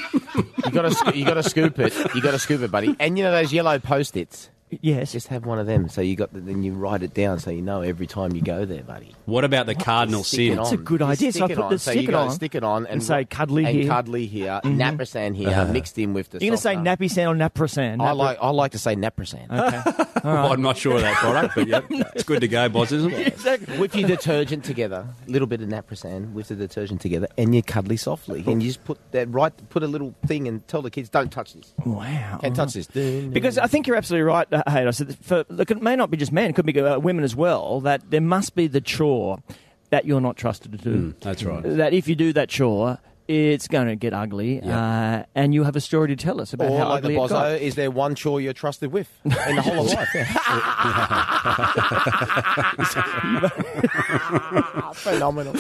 you 0.67 0.71
got 0.73 0.91
to 0.93 1.17
you 1.19 1.25
got 1.25 1.35
to 1.35 1.43
scoop 1.43 1.79
it. 1.79 1.95
You 2.15 2.21
got 2.23 2.33
to 2.33 2.39
scoop 2.39 2.61
it, 2.63 2.71
buddy. 2.71 2.95
And 2.99 3.17
you 3.19 3.25
know 3.25 3.31
those 3.33 3.53
yellow 3.53 3.79
post-its. 3.79 4.51
Yes. 4.71 5.13
Just 5.13 5.29
have 5.29 5.47
one 5.47 5.59
of 5.61 5.67
them, 5.67 5.89
so 5.89 6.01
you 6.01 6.17
got 6.17 6.33
the, 6.33 6.41
then 6.41 6.63
you 6.65 6.73
write 6.73 7.03
it 7.03 7.15
down, 7.15 7.39
so 7.39 7.51
you 7.51 7.63
know 7.63 7.83
every 7.83 8.07
time 8.07 8.35
you 8.35 8.43
go 8.43 8.65
there, 8.65 8.83
buddy. 8.83 9.15
what 9.25 9.45
about 9.45 9.67
the 9.67 9.75
cardinal 9.77 10.25
Stick 10.25 10.49
sin? 10.49 10.57
That's 10.57 10.73
a 10.73 10.77
good 10.77 11.01
You 11.01 11.07
idea. 11.07 11.33
So 11.33 11.45
I 11.45 11.47
Stick 11.47 11.51
it 11.51 11.55
put 11.57 11.65
on. 11.65 11.71
the 11.71 11.79
so 11.79 11.91
stick 11.93 12.03
you 12.03 12.09
it 12.09 12.11
gotta 12.13 12.25
on 12.29 12.35
stick 12.35 12.55
it 12.57 12.65
on 12.65 12.77
and, 12.85 12.93
and 12.95 13.03
say 13.03 13.25
cuddly 13.25 13.65
and 13.65 13.73
here. 13.75 13.83
Mm-hmm. 13.85 13.93
cuddly 13.93 14.27
here, 14.27 14.61
naprasan 14.65 15.37
here, 15.37 15.65
mixed 15.67 15.99
in 15.99 16.15
with 16.15 16.31
the. 16.31 16.39
You're 16.39 16.51
going 16.51 16.57
to 16.59 16.63
say 16.63 16.75
softener. 16.75 16.97
nappy 16.97 17.11
sand 17.11 17.41
or 17.41 17.49
naprasan? 17.49 18.03
I 18.03 18.11
like 18.13 18.39
I 18.41 18.51
like 18.51 18.73
to 18.73 18.79
say 18.79 18.97
naprasan. 18.97 20.03
Well, 20.27 20.53
I'm 20.53 20.63
not 20.63 20.77
sure 20.77 20.97
of 20.97 21.03
that 21.03 21.15
product, 21.17 21.55
but 21.55 21.69
yeah, 21.69 21.83
it's 22.15 22.25
good 22.25 22.41
to 22.41 22.49
go, 22.49 22.69
boss, 22.69 22.91
isn't 22.91 23.13
it? 23.13 23.27
exactly. 23.29 23.79
with 23.79 23.95
your 23.95 24.09
detergent 24.09 24.65
together, 24.65 25.07
a 25.25 25.31
little 25.31 25.47
bit 25.47 25.61
of 25.61 25.69
naprasan 25.69 26.33
with 26.33 26.49
the 26.49 26.57
detergent 26.57 27.01
together, 27.01 27.29
and 27.39 27.55
you 27.55 27.63
cuddly 27.63 27.97
softly, 27.97 28.43
and 28.45 28.61
you 28.61 28.71
just 28.71 28.85
put 28.85 28.99
that 29.13 29.29
right, 29.33 29.53
put 29.71 29.85
a 29.85 29.87
little 29.87 30.17
thing, 30.27 30.49
and 30.49 30.67
tell 30.67 30.83
the 30.83 30.91
kids, 30.91 31.09
don't 31.09 31.31
touch 31.31 31.55
this, 31.55 31.73
Wow. 31.85 32.39
can't 32.43 32.57
touch 32.57 32.73
this. 32.73 32.89
Because 32.89 33.57
I 33.57 33.69
think 33.69 33.87
you're 33.87 33.95
absolutely 33.95 34.25
right, 34.25 34.49
uh, 34.53 34.63
Hayden. 34.69 34.89
I 34.89 34.91
said, 34.91 35.17
for, 35.19 35.45
look, 35.49 35.71
it 35.71 35.83
may 35.83 35.97
not 35.97 36.11
be 36.11 36.17
just 36.17 36.33
men; 36.33 36.51
it 36.51 36.55
could 36.55 36.67
be 36.67 36.79
uh, 36.81 36.99
women 36.99 37.25
as 37.25 37.35
well. 37.37 37.81
That 37.81 38.11
there 38.11 38.21
must 38.21 38.55
be 38.55 38.67
the 38.67 38.81
chore 38.81 39.43
that 39.91 40.05
you're 40.05 40.21
not 40.21 40.37
trusted 40.37 40.73
to 40.73 40.79
do. 40.79 41.15
That's 41.21 41.45
right. 41.45 41.63
That 41.63 41.93
if 41.93 42.09
you 42.09 42.17
do 42.17 42.33
that 42.33 42.49
chore, 42.49 42.99
it's 43.29 43.69
going 43.69 43.89
to 43.89 43.97
get 43.97 44.13
ugly, 44.13 44.61
uh, 44.63 45.23
and 45.35 45.55
you 45.55 45.65
have 45.65 45.77
a 45.77 45.81
story 45.81 46.09
to 46.09 46.17
tell 46.17 46.41
us 46.41 46.53
about 46.53 46.71
Or 46.71 46.79
how 46.79 46.89
like 46.89 47.03
the 47.03 47.09
ugly 47.09 47.25
it 47.25 47.29
got. 47.29 47.47
bozo, 47.47 47.61
is 47.61 47.75
there 47.75 47.91
one 47.91 48.15
chore 48.15 48.41
you're 48.41 48.53
trusted 48.53 48.93
with 48.93 49.09
in 49.25 49.31
the 49.57 49.63
whole 49.63 49.87
of 49.87 49.93
life? 49.93 50.09
Phenomenal. 54.95 55.55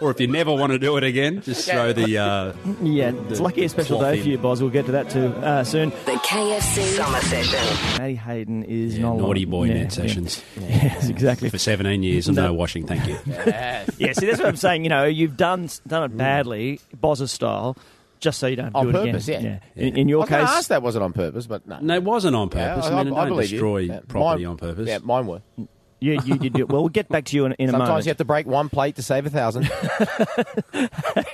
Or 0.00 0.10
if 0.10 0.20
you 0.20 0.26
never 0.26 0.52
want 0.52 0.72
to 0.72 0.78
do 0.78 0.96
it 0.96 1.04
again, 1.04 1.42
just 1.42 1.68
throw 1.68 1.92
the. 1.92 2.18
Uh, 2.18 2.52
Yeah, 2.82 3.12
it's 3.28 3.40
lucky 3.40 3.64
a 3.64 3.68
special 3.68 4.00
day 4.00 4.16
in. 4.18 4.22
for 4.22 4.28
you, 4.28 4.38
Boz. 4.38 4.60
We'll 4.62 4.70
get 4.70 4.86
to 4.86 4.92
that 4.92 5.10
too 5.10 5.26
uh, 5.26 5.64
soon. 5.64 5.90
The 5.90 6.12
KFC 6.12 6.96
Summer 6.96 7.20
Session. 7.20 7.98
Matty 7.98 8.14
Hayden 8.14 8.62
is 8.64 8.96
yeah, 8.98 9.04
not 9.06 9.16
naughty 9.18 9.44
boy 9.44 9.64
yeah, 9.64 9.74
net 9.74 9.82
yeah. 9.84 9.88
sessions 9.88 10.42
Yes, 10.60 11.08
exactly. 11.08 11.50
for 11.50 11.58
17 11.58 12.02
years 12.02 12.28
and 12.28 12.36
no 12.36 12.52
washing. 12.52 12.86
Thank 12.86 13.06
you. 13.08 13.18
Yes. 13.26 13.90
Yeah, 13.98 14.12
see, 14.12 14.26
that's 14.26 14.38
what 14.38 14.48
I'm 14.48 14.56
saying. 14.56 14.84
You 14.84 14.90
know, 14.90 15.04
you've 15.04 15.36
done 15.36 15.68
done 15.86 16.04
it 16.04 16.16
badly, 16.16 16.80
Boz's 16.94 17.30
style, 17.32 17.76
just 18.20 18.38
so 18.38 18.46
you 18.46 18.56
don't 18.56 18.74
On 18.74 18.90
do 18.90 18.98
it 18.98 19.14
again. 19.28 19.60
yeah. 19.76 19.82
In, 19.82 19.96
in 19.96 20.06
I 20.06 20.10
your 20.10 20.20
was 20.20 20.28
going 20.28 20.40
to 20.42 20.46
case, 20.46 20.56
ask 20.56 20.68
that 20.68 20.82
wasn't 20.82 21.04
on 21.04 21.12
purpose, 21.12 21.46
but 21.46 21.66
no. 21.66 21.78
No, 21.80 21.94
it 21.94 22.02
wasn't 22.04 22.34
on 22.36 22.48
Yeah, 22.52 22.74
purpose. 22.74 22.86
I, 22.90 23.02
mean, 23.04 23.14
I, 23.14 23.20
don't 23.20 23.28
believe 23.28 23.50
you. 23.50 23.56
destroy 23.58 23.78
Yeah, 23.78 24.00
property 24.08 24.44
mine- 24.44 24.50
on 24.50 24.56
purpose. 24.56 24.88
Yeah, 24.88 24.98
mine 25.02 25.26
were. 25.26 25.42
you, 25.56 25.66
you, 26.00 26.38
you 26.40 26.50
do. 26.50 26.66
Well, 26.66 26.82
we'll 26.82 26.88
get 26.88 27.08
back 27.08 27.24
to 27.26 27.36
you 27.36 27.44
in, 27.46 27.52
in 27.52 27.68
a 27.68 27.72
Sometimes 27.72 27.88
moment. 27.88 28.06
you 28.06 28.10
have 28.10 28.16
to 28.18 28.24
break 28.24 28.46
one 28.46 28.68
plate 28.68 28.96
to 28.96 29.02
save 29.02 29.26
a 29.26 29.30
thousand. 29.30 29.70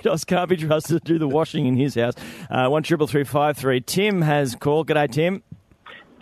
Dos 0.03 0.25
can't 0.25 0.49
be 0.49 0.57
trusted 0.57 1.05
to 1.05 1.12
do 1.12 1.19
the 1.19 1.29
washing 1.29 1.67
in 1.67 1.77
his 1.77 1.95
house. 1.95 2.14
Uh, 2.51 2.69
one 2.69 2.83
triple 2.83 3.07
three 3.07 3.25
five 3.25 3.57
three. 3.57 3.81
Tim 3.81 4.23
has 4.23 4.55
called. 4.55 4.88
G'day, 4.88 5.11
Tim. 5.11 5.43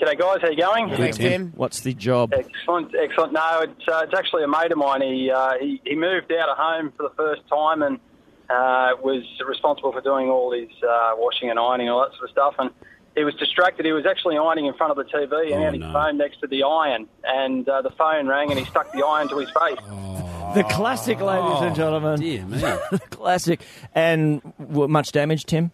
G'day 0.01 0.19
guys, 0.19 0.39
how 0.43 0.49
you 0.49 0.57
going? 0.57 0.91
Thanks, 0.97 1.17
Tim. 1.17 1.53
What's 1.55 1.81
the 1.81 1.95
job? 1.95 2.33
Excellent, 2.35 2.93
excellent. 3.01 3.33
No, 3.33 3.61
it's, 3.63 3.89
uh, 3.89 4.03
it's 4.05 4.15
actually 4.19 4.43
a 4.45 4.49
mate 4.49 4.73
of 4.73 4.79
mine. 4.79 5.03
He, 5.03 5.31
uh, 5.31 5.53
he 5.61 5.81
he 5.85 5.95
moved 5.95 6.33
out 6.33 6.49
of 6.49 6.57
home 6.59 6.93
for 6.97 7.05
the 7.05 7.15
first 7.17 7.43
time 7.49 7.83
and 7.83 7.99
uh, 8.53 8.97
was 9.03 9.25
responsible 9.49 9.93
for 9.93 10.01
doing 10.01 10.29
all 10.29 10.53
his 10.53 10.69
uh, 10.83 11.13
washing 11.17 11.49
and 11.51 11.59
ironing 11.59 11.89
and 11.89 11.95
all 11.95 12.03
that 12.03 12.13
sort 12.17 12.25
of 12.25 12.31
stuff. 12.31 12.55
And 12.59 12.71
he 13.17 13.25
was 13.25 13.35
distracted. 13.35 13.85
He 13.87 13.93
was 13.93 14.07
actually 14.07 14.37
ironing 14.37 14.67
in 14.67 14.75
front 14.75 14.91
of 14.91 14.97
the 14.97 15.05
TV 15.05 15.23
and 15.23 15.55
Oh, 15.55 15.59
he 15.59 15.63
had 15.65 15.73
his 15.75 15.81
no. 15.83 15.93
phone 15.93 16.19
next 16.19 16.41
to 16.41 16.47
the 16.47 16.63
iron. 16.63 17.09
And 17.25 17.69
uh, 17.69 17.83
the 17.83 17.91
phone 17.91 18.27
rang 18.29 18.51
and 18.51 18.59
he 18.59 18.65
stuck 18.67 18.93
the 18.93 19.05
iron 19.05 19.29
to 19.29 19.39
his 19.39 19.51
face. 19.51 19.79
The 20.55 20.65
classic, 20.65 21.19
ladies 21.19 21.63
and 21.63 21.75
gentlemen. 21.75 22.21
Dear 22.21 22.45
me. 22.45 22.59
The 22.91 23.01
classic. 23.09 23.63
And 23.95 24.43
what, 24.59 24.91
much 24.91 25.11
damage, 25.13 25.47
Tim? 25.47 25.73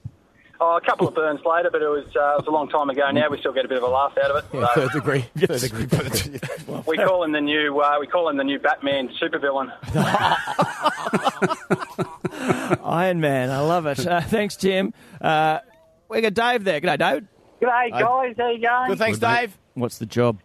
Oh, 0.60 0.76
a 0.76 0.80
couple 0.80 1.06
of 1.06 1.14
burns 1.14 1.44
later, 1.44 1.70
but 1.70 1.82
it 1.82 1.88
was, 1.88 2.04
uh, 2.16 2.34
it 2.34 2.38
was 2.38 2.46
a 2.48 2.50
long 2.50 2.68
time 2.68 2.90
ago 2.90 3.08
now. 3.12 3.28
We 3.30 3.38
still 3.38 3.52
get 3.52 3.64
a 3.64 3.68
bit 3.68 3.78
of 3.78 3.84
a 3.84 3.88
laugh 3.88 4.18
out 4.18 4.32
of 4.32 4.44
it. 4.44 4.50
So 4.50 4.66
Third 4.74 4.90
degree. 4.92 5.24
Third 5.36 5.60
degree. 5.60 5.86
we 6.86 6.96
call 6.96 7.22
him 7.22 7.30
the 7.30 7.40
new 7.40 7.78
uh, 7.80 7.98
we 8.00 8.08
call 8.08 8.28
him 8.28 8.36
the 8.38 8.44
new 8.44 8.58
Batman 8.58 9.08
supervillain. 9.22 9.72
Iron 12.84 13.20
Man, 13.20 13.50
I 13.50 13.60
love 13.60 13.86
it. 13.86 14.04
Uh, 14.04 14.20
thanks, 14.20 14.56
Tim. 14.56 14.92
Uh, 15.20 15.60
we 16.08 16.20
got 16.20 16.34
Dave 16.34 16.64
there. 16.64 16.80
G'day, 16.80 16.98
Dave. 16.98 17.26
G'day, 17.62 17.90
guys. 17.90 18.34
How 18.36 18.50
you 18.50 18.60
going? 18.60 18.88
Good, 18.88 18.98
thanks, 18.98 19.18
Dave. 19.18 19.56
What's 19.74 19.98
the 19.98 20.06
job? 20.06 20.40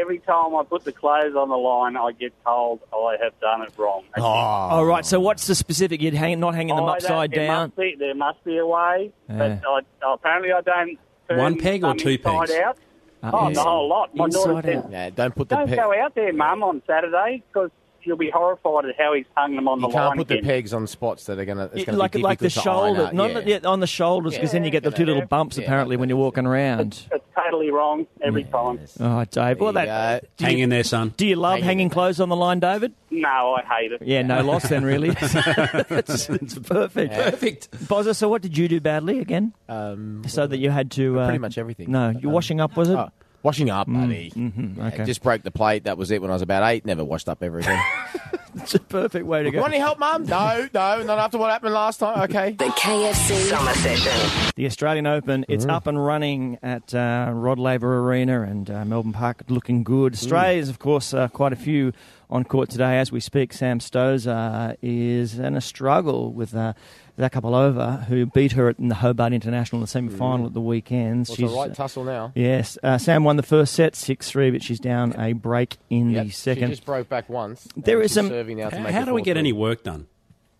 Every 0.00 0.18
time 0.20 0.54
I 0.54 0.62
put 0.64 0.84
the 0.84 0.92
clothes 0.92 1.34
on 1.36 1.48
the 1.48 1.56
line, 1.56 1.96
I 1.96 2.12
get 2.12 2.32
told 2.44 2.80
I 2.92 3.16
have 3.22 3.38
done 3.40 3.62
it 3.62 3.72
wrong. 3.76 4.04
Oh, 4.16 4.82
right. 4.84 5.04
So 5.04 5.20
what's 5.20 5.46
the 5.46 5.54
specific? 5.54 6.00
You're 6.00 6.14
hang, 6.14 6.40
not 6.40 6.54
hanging 6.54 6.74
them 6.76 6.84
Oh, 6.84 6.88
upside 6.88 7.30
that- 7.32 7.36
there 7.36 7.46
down? 7.46 7.68
Must 7.68 7.76
be, 7.76 7.96
there 7.98 8.14
must 8.14 8.44
be 8.44 8.58
a 8.58 8.66
way, 8.66 9.12
Yeah. 9.28 9.58
but 9.60 9.86
I, 10.02 10.14
apparently 10.14 10.52
I 10.52 10.60
don't. 10.62 10.98
Turn 11.28 11.38
One 11.38 11.58
peg 11.58 11.84
or 11.84 11.94
two 11.94 12.18
pegs? 12.18 12.50
Out. 12.52 12.78
Uh, 13.22 13.30
oh, 13.32 13.46
ins- 13.48 13.56
the 13.56 13.62
whole 13.62 13.88
lot. 13.88 14.14
My 14.16 14.28
daughter 14.28 14.50
inside 14.56 14.64
said. 14.82 14.86
Yeah, 14.90 15.10
don't 15.10 15.34
put 15.34 15.48
the 15.48 15.54
"Don't 15.56 15.68
peg. 15.68 15.78
go 15.78 15.94
out 15.94 16.14
there, 16.16 16.32
Mum, 16.32 16.62
on 16.64 16.82
Saturday 16.86 17.42
because 17.52 17.70
you'll 18.02 18.16
be 18.16 18.30
horrified 18.30 18.84
at 18.86 18.96
how 18.98 19.14
he's 19.14 19.26
hung 19.36 19.54
them 19.54 19.68
on 19.68 19.78
You 19.78 19.82
the 19.82 19.86
line. 19.86 19.92
You 19.92 19.98
can't 19.98 20.08
line 20.08 20.16
put 20.18 20.28
the 20.28 20.42
pegs 20.42 20.74
on 20.74 20.88
spots 20.88 21.26
that 21.26 21.38
are 21.38 21.44
going 21.44 21.58
to. 21.58 21.64
It's 21.66 21.84
going 21.84 21.86
to 21.86 21.92
like 21.96 22.10
be 22.12 22.18
like 22.18 22.40
the 22.40 22.48
difficult 22.48 22.64
to 22.64 22.70
iron 22.70 22.94
shoulder, 22.96 23.06
out, 23.08 23.14
not 23.14 23.46
yeah. 23.46 23.58
the- 23.60 23.68
on 23.68 23.78
the 23.78 23.86
shoulders, 23.86 24.34
because 24.34 24.50
then 24.50 24.64
you 24.64 24.70
get 24.70 24.82
the 24.82 24.90
two 24.90 25.04
little 25.06 25.24
bumps 25.26 25.56
Yeah. 25.56 25.64
apparently 25.64 25.96
when 25.96 26.08
you're 26.08 26.18
walking 26.18 26.46
around. 26.46 27.06
It's 27.12 27.21
totally 27.52 27.70
wrong 27.70 28.06
every 28.22 28.44
time. 28.44 28.80
Oh, 29.00 29.24
Dave. 29.24 29.60
Well, 29.60 29.72
There 29.72 29.82
you 29.84 29.88
that. 29.88 30.22
go. 30.22 30.28
Do 30.38 30.44
Hang 30.46 30.58
you, 30.58 30.64
in 30.64 30.70
there, 30.70 30.84
son. 30.84 31.12
do 31.16 31.26
you 31.26 31.36
love 31.36 31.52
Hang 31.54 31.60
in 31.60 31.64
hanging 31.66 31.88
there. 31.88 31.94
clothes 31.94 32.20
on 32.20 32.28
the 32.30 32.36
line, 32.36 32.60
David? 32.60 32.92
No, 33.10 33.28
I 33.54 33.62
hate 33.62 33.92
it. 33.92 34.02
Yeah, 34.02 34.22
no 34.22 34.42
loss 34.44 34.68
then, 34.68 34.84
really. 34.84 35.10
it's, 35.20 36.28
it's 36.30 36.58
perfect. 36.58 37.12
Perfect. 37.12 37.70
Bozza, 37.86 38.16
so 38.16 38.28
what 38.28 38.42
did 38.42 38.56
you 38.56 38.68
do 38.68 38.80
badly 38.80 39.18
again? 39.18 39.52
Um, 39.68 40.22
So 40.26 40.46
that 40.46 40.56
you 40.58 40.70
had 40.70 40.90
to. 40.92 41.20
Uh, 41.20 41.26
pretty 41.26 41.38
much 41.38 41.58
everything. 41.58 41.90
No, 41.90 42.10
you're 42.10 42.28
Um, 42.30 42.32
washing 42.32 42.60
up, 42.60 42.76
was 42.76 42.88
it? 42.88 42.96
oh, 42.96 43.10
washing 43.42 43.68
up, 43.70 43.86
buddy. 43.86 44.30
mhm, 44.34 44.76
Yeah, 44.78 44.86
okay. 44.88 45.04
Just 45.04 45.22
broke 45.22 45.42
the 45.42 45.50
plate. 45.50 45.84
That 45.84 45.98
was 45.98 46.10
it 46.10 46.22
when 46.22 46.30
I 46.30 46.34
was 46.34 46.42
about 46.42 46.62
eight. 46.70 46.86
Never 46.86 47.04
washed 47.04 47.28
up 47.28 47.42
ever 47.42 47.58
again. 47.58 47.82
It's 48.54 48.74
a 48.74 48.78
perfect 48.80 49.24
way 49.26 49.40
to 49.42 49.46
you 49.48 49.52
go. 49.52 49.60
want 49.60 49.72
any 49.72 49.80
help, 49.80 49.98
Mum? 49.98 50.24
No, 50.24 50.68
no, 50.74 51.02
not 51.02 51.18
after 51.18 51.38
what 51.38 51.50
happened 51.50 51.72
last 51.74 51.98
time. 51.98 52.20
Okay. 52.24 52.52
The 52.52 52.66
KFC 52.66 53.48
Summer 53.48 53.72
Session. 53.74 54.52
The 54.56 54.66
Australian 54.66 55.06
Open, 55.06 55.44
it's 55.48 55.64
up 55.64 55.86
and 55.86 56.02
running 56.04 56.58
at 56.62 56.94
uh, 56.94 57.30
Rod 57.32 57.58
Laver 57.58 58.00
Arena 58.00 58.42
and 58.42 58.70
uh, 58.70 58.84
Melbourne 58.84 59.12
Park, 59.14 59.44
looking 59.48 59.82
good. 59.84 60.12
Australia's, 60.14 60.68
of 60.68 60.78
course, 60.78 61.14
uh, 61.14 61.28
quite 61.28 61.52
a 61.52 61.56
few 61.56 61.92
on 62.28 62.44
court 62.44 62.68
today 62.70 62.98
as 62.98 63.10
we 63.10 63.20
speak. 63.20 63.52
Sam 63.52 63.78
Stosur 63.78 64.76
is 64.82 65.38
in 65.38 65.56
a 65.56 65.60
struggle 65.60 66.32
with 66.32 66.54
uh, 66.54 66.72
Zakopalova, 67.18 68.04
who 68.06 68.24
beat 68.26 68.52
her 68.52 68.70
in 68.70 68.88
the 68.88 68.94
Hobart 68.96 69.32
International 69.34 69.78
in 69.78 69.82
the 69.82 69.86
semi 69.86 70.08
final 70.10 70.46
at 70.46 70.54
the 70.54 70.60
weekend. 70.62 71.28
What's 71.28 71.36
the 71.40 71.46
right 71.46 71.74
tussle 71.74 72.04
now? 72.04 72.32
Yes, 72.34 72.78
uh, 72.82 72.96
Sam 72.98 73.24
won 73.24 73.36
the 73.36 73.42
first 73.42 73.74
set, 73.74 73.94
6 73.94 74.30
3, 74.30 74.50
but 74.50 74.62
she's 74.62 74.80
down 74.80 75.14
a 75.20 75.34
break 75.34 75.76
in 75.90 76.10
Yep, 76.10 76.24
the 76.24 76.30
She 76.30 76.36
second. 76.36 76.70
just 76.70 76.84
broke 76.86 77.08
back 77.10 77.28
once. 77.28 77.68
There 77.76 77.96
and 77.96 78.04
is 78.06 78.10
she's 78.12 78.14
some- 78.14 78.28
serving 78.42 78.58
now 78.58 78.68
to 78.70 78.76
How, 78.76 78.82
make 78.82 78.92
how 78.92 79.04
do 79.04 79.14
we 79.14 79.22
get 79.22 79.36
4-3. 79.36 79.38
any 79.38 79.52
work 79.52 79.82
done? 79.84 80.06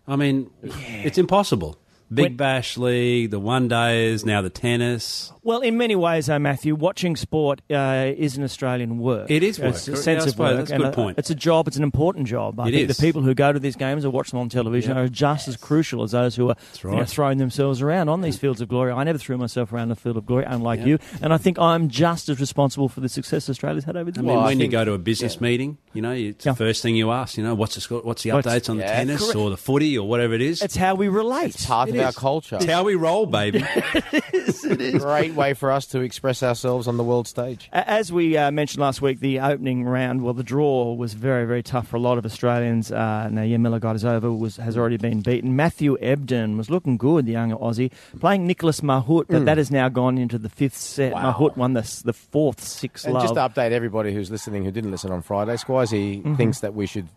I 0.06 0.16
mean, 0.16 0.50
it's 0.62 1.18
impossible. 1.18 1.78
Big 2.12 2.24
When- 2.24 2.36
Bash 2.36 2.76
League, 2.76 3.30
the 3.30 3.40
one 3.40 3.68
days, 3.68 4.22
now 4.26 4.42
the 4.42 4.50
tennis. 4.50 5.32
Well, 5.42 5.60
in 5.60 5.78
many 5.78 5.96
ways, 5.96 6.26
though, 6.26 6.38
Matthew, 6.38 6.74
watching 6.74 7.16
sport 7.16 7.62
uh, 7.70 8.12
is 8.14 8.36
an 8.36 8.44
Australian 8.44 8.98
work. 8.98 9.30
It 9.30 9.42
is 9.42 9.58
work. 9.58 9.70
It's 9.70 9.88
a 9.88 9.96
sense 9.96 10.24
I 10.24 10.28
of 10.28 10.38
work. 10.38 10.56
that's 10.58 10.70
a 10.72 10.76
good 10.76 10.92
point. 10.92 11.18
It's 11.18 11.30
a 11.30 11.34
job. 11.34 11.68
It's 11.68 11.78
an 11.78 11.82
important 11.84 12.26
job. 12.26 12.60
I 12.60 12.68
It 12.68 12.72
think 12.72 12.90
is. 12.90 12.96
the 12.98 13.02
people 13.02 13.22
who 13.22 13.32
go 13.32 13.50
to 13.50 13.58
these 13.58 13.76
games 13.76 14.04
or 14.04 14.10
watch 14.10 14.30
them 14.30 14.40
on 14.40 14.50
television 14.50 14.94
Yeah. 14.94 15.04
are 15.04 15.08
just 15.08 15.48
as 15.48 15.56
crucial 15.56 16.02
as 16.02 16.10
those 16.10 16.36
who 16.36 16.50
are 16.50 16.56
you 16.84 16.90
know, 16.90 17.04
throwing 17.06 17.38
themselves 17.38 17.80
around 17.80 18.10
on 18.10 18.20
these 18.20 18.36
fields 18.36 18.60
of 18.60 18.68
glory. 18.68 18.92
I 18.92 19.04
never 19.04 19.18
threw 19.18 19.38
myself 19.38 19.72
around 19.72 19.88
the 19.88 19.96
field 19.96 20.18
of 20.18 20.26
glory, 20.26 20.44
unlike 20.46 20.80
Yeah. 20.80 20.86
you, 20.86 20.98
and 21.22 21.32
I 21.32 21.38
think 21.38 21.58
I'm 21.58 21.88
just 21.88 22.28
as 22.28 22.38
responsible 22.38 22.90
for 22.90 23.00
the 23.00 23.08
success 23.08 23.48
Australia's 23.48 23.84
had 23.84 23.96
over 23.96 24.10
the 24.10 24.20
I 24.20 24.22
years. 24.22 24.26
mean, 24.26 24.36
Well, 24.36 24.44
I 24.44 24.48
when 24.48 24.60
you 24.60 24.68
go 24.68 24.84
to 24.84 24.92
a 24.92 24.98
business 24.98 25.40
meeting, 25.40 25.78
you 25.94 26.02
know, 26.02 26.12
it's 26.12 26.44
Yeah. 26.46 26.52
the 26.52 26.56
first 26.56 26.82
thing 26.82 26.96
you 26.96 27.10
ask, 27.10 27.36
you 27.36 27.44
know, 27.44 27.54
what's 27.54 27.74
the 27.74 27.80
score, 27.80 28.00
what's 28.02 28.22
the 28.22 28.32
What's- 28.32 28.46
updates 28.46 28.68
on 28.70 28.76
the 28.78 28.84
Yeah, 28.84 28.96
tennis 28.96 29.20
correct. 29.22 29.36
or 29.36 29.50
the 29.50 29.56
footy 29.56 29.96
or 29.98 30.08
whatever 30.08 30.34
it 30.34 30.40
is. 30.42 30.62
It's 30.62 30.76
how 30.76 30.94
we 30.94 31.08
relate. 31.08 31.54
It's 31.54 31.66
part 31.66 31.88
It 31.88 31.96
of 31.96 32.04
our 32.04 32.12
culture. 32.12 32.56
It's 32.56 32.64
how 32.66 32.84
we 32.84 32.94
roll, 32.94 33.26
baby. 33.26 33.64
It 34.12 34.80
is 34.80 35.02
Great 35.02 35.34
way 35.34 35.54
for 35.54 35.70
us 35.70 35.86
to 35.88 36.00
express 36.00 36.42
ourselves 36.42 36.86
on 36.88 36.96
the 36.96 37.04
world 37.04 37.26
stage. 37.28 37.68
As 37.72 38.12
we 38.12 38.36
uh, 38.36 38.50
mentioned 38.50 38.80
last 38.80 39.02
week, 39.02 39.20
the 39.20 39.40
opening 39.40 39.84
round, 39.84 40.22
well, 40.22 40.34
the 40.34 40.42
draw 40.42 40.94
was 40.94 41.14
very, 41.14 41.44
very 41.46 41.62
tough 41.62 41.88
for 41.88 41.96
a 41.96 42.00
lot 42.00 42.16
of 42.18 42.24
Australians. 42.24 42.90
Uh, 42.90 43.28
now, 43.30 43.42
Jarmila 43.42 43.80
Gajdosova 43.80 44.36
was 44.38 44.56
has 44.56 44.76
already 44.76 44.96
been 44.96 45.20
beaten. 45.20 45.54
Matthew 45.56 45.96
Ebden 45.98 46.56
was 46.56 46.70
looking 46.70 46.96
good, 46.96 47.26
the 47.26 47.32
young 47.32 47.50
Aussie, 47.52 47.90
playing 48.20 48.46
Nicolas 48.46 48.80
Mahut, 48.80 49.26
but 49.28 49.44
that 49.44 49.58
has 49.58 49.70
now 49.70 49.88
gone 49.88 50.16
into 50.18 50.38
the 50.38 50.48
fifth 50.48 50.76
set. 50.76 51.12
Wow. 51.12 51.32
Mahut 51.32 51.56
won 51.56 51.74
the, 51.74 51.82
the 52.04 52.12
fourth 52.12 52.62
six 52.62 53.04
And 53.04 53.14
love. 53.14 53.24
just 53.24 53.34
to 53.34 53.40
update 53.40 53.72
everybody 53.72 54.12
who's 54.14 54.30
listening 54.30 54.64
who 54.64 54.70
didn't 54.70 54.90
listen 54.90 55.10
on 55.10 55.22
Friday, 55.22 55.56
Squizzy 55.84 56.18
Mm-hmm. 56.22 56.34
thinks 56.36 56.60
that 56.60 56.74
we 56.74 56.86
should 56.86 57.08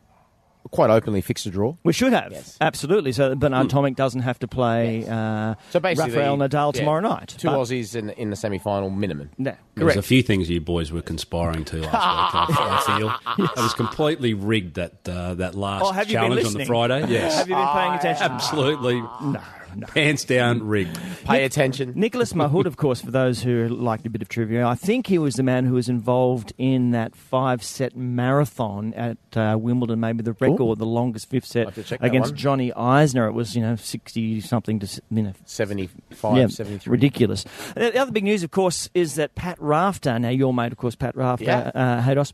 quite 0.71 0.89
openly 0.89 1.21
fix 1.21 1.43
the 1.43 1.51
draw. 1.51 1.75
we 1.83 1.93
should 1.93 2.11
have, 2.11 2.31
Yes. 2.31 2.57
absolutely. 2.59 3.11
So 3.11 3.29
that 3.29 3.35
Bernard 3.39 3.67
Tomic 3.69 3.95
doesn't 3.95 4.21
have 4.21 4.39
to 4.39 4.47
play 4.47 5.05
uh, 5.07 5.53
So 5.69 5.79
basically, 5.79 6.13
Rafael 6.13 6.37
Nadal 6.37 6.73
yeah, 6.73 6.79
tomorrow 6.79 7.01
night. 7.01 7.35
Two 7.37 7.49
But- 7.49 7.59
Aussies 7.59 7.95
in, 7.95 8.09
in 8.09 8.31
the 8.31 8.35
semi 8.35 8.57
final 8.57 8.89
minimum. 8.89 9.29
No, 9.37 9.55
There 9.75 9.85
was 9.85 9.93
correct. 9.93 10.05
a 10.05 10.07
few 10.07 10.23
things 10.23 10.49
you 10.49 10.59
boys 10.61 10.91
were 10.91 11.03
conspiring 11.03 11.65
to 11.65 11.81
last 11.81 12.49
week. 12.49 12.57
I 12.59 12.81
I 12.83 12.97
feel 12.97 13.45
it 13.45 13.55
was 13.61 13.73
completely 13.75 14.33
rigged 14.33 14.75
that 14.75 15.07
uh, 15.07 15.35
that 15.35 15.53
last 15.53 15.83
Oh, 15.85 15.91
have 15.91 16.07
you 16.07 16.13
challenge 16.13 16.45
on 16.45 16.53
the? 16.53 16.65
Friday. 16.65 17.05
Yes, 17.09 17.37
Have 17.37 17.47
you 17.47 17.55
been 17.55 17.67
paying 17.67 17.93
attention? 17.93 18.23
absolutely. 18.31 19.01
No, 19.01 19.41
no. 19.75 19.87
Pants 19.87 20.23
down, 20.23 20.63
rigged. 20.63 20.99
Pay 21.25 21.43
attention. 21.45 21.93
Nicolas 21.95 22.33
Mahut, 22.33 22.65
of 22.65 22.77
course, 22.77 23.01
for 23.01 23.11
those 23.11 23.41
who 23.43 23.67
like 23.67 24.05
a 24.05 24.09
bit 24.09 24.21
of 24.21 24.29
trivia, 24.29 24.65
I 24.65 24.75
think 24.75 25.07
he 25.07 25.17
was 25.17 25.35
the 25.35 25.43
man 25.43 25.65
who 25.65 25.73
was 25.75 25.89
involved 25.89 26.53
in 26.57 26.91
that 26.91 27.15
five-set 27.15 27.95
marathon 27.95 28.93
at 28.93 29.17
uh, 29.35 29.57
Wimbledon, 29.59 29.99
maybe 29.99 30.23
the 30.23 30.33
record, 30.33 30.79
the 30.79 30.85
longest 30.85 31.29
fifth 31.29 31.45
set 31.45 31.65
have 31.65 31.75
to 31.75 31.83
check 31.83 31.99
that 31.99 32.05
against 32.07 32.31
one. 32.31 32.37
Johnny 32.37 32.71
Isner. 32.71 33.27
It 33.27 33.33
was, 33.33 33.55
you 33.55 33.61
know, 33.61 33.75
sixty 33.75 34.41
something 34.41 34.79
to 34.79 35.01
you 35.11 35.23
know. 35.23 35.33
75, 35.45 36.37
yeah, 36.37 36.47
73. 36.47 36.91
ridiculous. 36.91 37.43
The 37.75 37.91
the 37.91 37.97
other 37.99 38.11
big 38.11 38.23
news, 38.23 38.43
of 38.43 38.51
course, 38.51 38.89
is 38.93 39.15
that 39.15 39.35
Pat 39.35 39.59
Rafter, 39.61 40.17
now 40.19 40.29
your 40.29 40.53
mate, 40.53 40.71
of 40.71 40.77
course, 40.77 40.95
Pat 40.95 41.15
Rafter, 41.15 41.45
Yeah. 41.45 41.71
uh, 41.73 42.01
Haydos, 42.01 42.33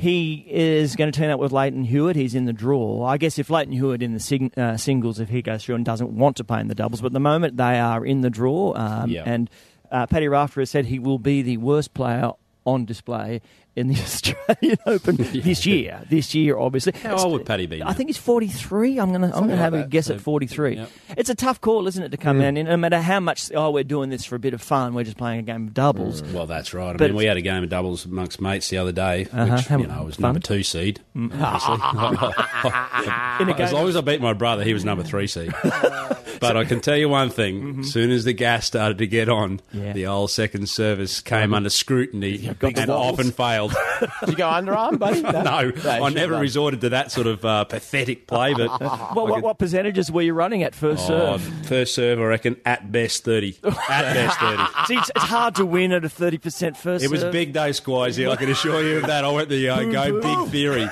he 0.00 0.44
is 0.48 0.96
going 0.96 1.10
to 1.10 1.18
turn 1.18 1.30
up 1.30 1.40
with 1.40 1.52
Lleyton 1.52 1.84
Hewitt. 1.84 2.16
He's 2.16 2.34
in 2.34 2.44
the 2.44 2.52
draw. 2.52 3.04
I 3.04 3.16
guess 3.18 3.38
if 3.38 3.48
Lleyton 3.50 3.72
Hewitt 3.72 4.02
in 4.02 4.12
the 4.12 4.20
sing, 4.20 4.52
uh, 4.56 4.76
singles, 4.76 5.20
if 5.20 5.28
he 5.28 5.42
goes 5.42 5.64
through 5.64 5.74
and 5.76 5.84
doesn't 5.84 6.10
want 6.10 6.36
to 6.36 6.44
play 6.44 6.60
in 6.60 6.68
the 6.68 6.74
doubles, 6.82 7.00
but 7.00 7.08
at 7.08 7.12
the 7.12 7.20
moment 7.20 7.56
they 7.56 7.78
are 7.78 8.04
in 8.04 8.20
the 8.20 8.30
draw. 8.30 8.74
Um, 8.76 9.08
Yeah. 9.10 9.22
And 9.26 9.48
uh, 9.90 10.06
Paddy 10.06 10.28
Rafter 10.28 10.60
has 10.60 10.70
said 10.70 10.86
he 10.86 10.98
will 10.98 11.18
be 11.18 11.42
the 11.42 11.56
worst 11.58 11.94
player 11.94 12.30
on 12.64 12.84
display 12.84 13.40
in 13.74 13.88
the 13.88 13.94
Australian 13.94 14.76
Open 14.86 15.16
this 15.32 15.64
year. 15.66 16.02
This 16.10 16.34
year, 16.34 16.58
obviously. 16.58 16.92
How 17.02 17.16
old 17.16 17.32
would 17.32 17.46
Paddy 17.46 17.66
be 17.66 17.82
I 17.82 17.92
think 17.94 18.08
he's 18.08 18.18
43. 18.18 18.98
I'm 19.00 19.08
going 19.10 19.22
to 19.22 19.28
I'm 19.28 19.46
going 19.46 19.48
to 19.48 19.54
like 19.54 19.58
have 19.60 19.74
a 19.74 19.86
guess 19.86 20.10
at 20.10 20.20
43. 20.20 20.76
Yep. 20.76 20.90
It's 21.16 21.30
a 21.30 21.34
tough 21.34 21.60
call, 21.60 21.86
isn't 21.86 22.02
it, 22.02 22.10
to 22.10 22.16
come 22.16 22.40
in? 22.40 22.56
And 22.56 22.68
no 22.68 22.76
matter 22.76 23.00
how 23.00 23.20
much, 23.20 23.50
oh, 23.54 23.70
we're 23.70 23.84
doing 23.84 24.10
this 24.10 24.24
for 24.24 24.36
a 24.36 24.38
bit 24.38 24.54
of 24.54 24.62
fun, 24.62 24.94
we're 24.94 25.04
just 25.04 25.16
playing 25.16 25.40
a 25.40 25.42
game 25.42 25.68
of 25.68 25.74
doubles. 25.74 26.22
Mm, 26.22 26.32
well, 26.32 26.46
that's 26.46 26.74
right. 26.74 26.90
I 26.90 26.96
But 26.96 27.10
mean, 27.10 27.16
we 27.16 27.24
had 27.24 27.36
a 27.36 27.40
game 27.42 27.62
of 27.62 27.68
doubles 27.70 28.04
amongst 28.04 28.40
mates 28.40 28.68
the 28.68 28.78
other 28.78 28.92
day, 28.92 29.26
Uh-huh. 29.32 29.56
which 29.56 29.70
you 29.70 29.86
know 29.86 30.02
was 30.04 30.16
fun? 30.16 30.22
number 30.22 30.40
two 30.40 30.62
seed. 30.62 31.00
Mm. 31.16 31.32
In 33.40 33.48
a 33.48 33.52
as 33.54 33.72
long 33.72 33.88
as 33.88 33.96
I 33.96 34.00
beat 34.00 34.20
my 34.20 34.32
brother, 34.32 34.64
he 34.64 34.74
was 34.74 34.84
number 34.84 35.02
three 35.04 35.26
seed. 35.26 35.52
Oh. 35.64 36.18
but 36.40 36.56
I 36.56 36.64
can 36.64 36.80
tell 36.80 36.96
you 36.96 37.08
one 37.08 37.30
thing: 37.30 37.80
as 37.80 37.92
soon 37.92 38.10
as 38.10 38.24
the 38.24 38.32
gas 38.32 38.66
started 38.66 38.98
to 38.98 39.06
get 39.06 39.28
on, 39.28 39.60
Yeah. 39.72 39.92
the 39.92 40.06
old 40.06 40.30
second 40.30 40.68
service 40.68 41.20
came 41.20 41.54
under 41.54 41.70
scrutiny 41.70 42.50
and 42.60 42.90
often 42.90 43.30
failed. 43.30 43.61
Did 43.68 44.28
you 44.28 44.36
go 44.36 44.48
underarm, 44.48 44.98
buddy? 44.98 45.22
no, 45.22 45.30
I 45.30 45.98
never 46.10 46.10
should've. 46.10 46.40
resorted 46.40 46.80
to 46.82 46.88
that 46.90 47.10
sort 47.10 47.26
of 47.26 47.44
uh, 47.44 47.64
pathetic 47.64 48.26
play. 48.26 48.54
But 48.54 48.80
what, 49.14 49.28
what, 49.28 49.42
what 49.42 49.58
percentages 49.58 50.10
were 50.10 50.22
you 50.22 50.34
running 50.34 50.62
at 50.62 50.74
first 50.74 51.04
oh, 51.04 51.38
serve? 51.38 51.66
first 51.66 51.94
serve, 51.94 52.20
I 52.20 52.24
reckon 52.24 52.56
at 52.64 52.90
best 52.90 53.24
thirty. 53.24 53.58
At 53.88 54.14
best 54.14 54.38
thirty. 54.38 54.62
See, 54.86 54.94
it's, 54.96 55.10
it's 55.14 55.24
hard 55.24 55.56
to 55.56 55.66
win 55.66 55.92
at 55.92 56.04
a 56.04 56.08
30% 56.08 56.76
first 56.76 57.04
It 57.04 57.10
was 57.10 57.24
big 57.24 57.52
day, 57.52 57.70
Squizzy. 57.70 58.30
I 58.30 58.36
can 58.36 58.50
assure 58.50 58.82
you 58.82 58.98
of 58.98 59.06
that. 59.06 59.24
I 59.24 59.30
went 59.30 59.48
the 59.48 59.68
uh, 59.68 59.82
go 59.84 60.20
big 60.20 60.50
theory. 60.50 60.88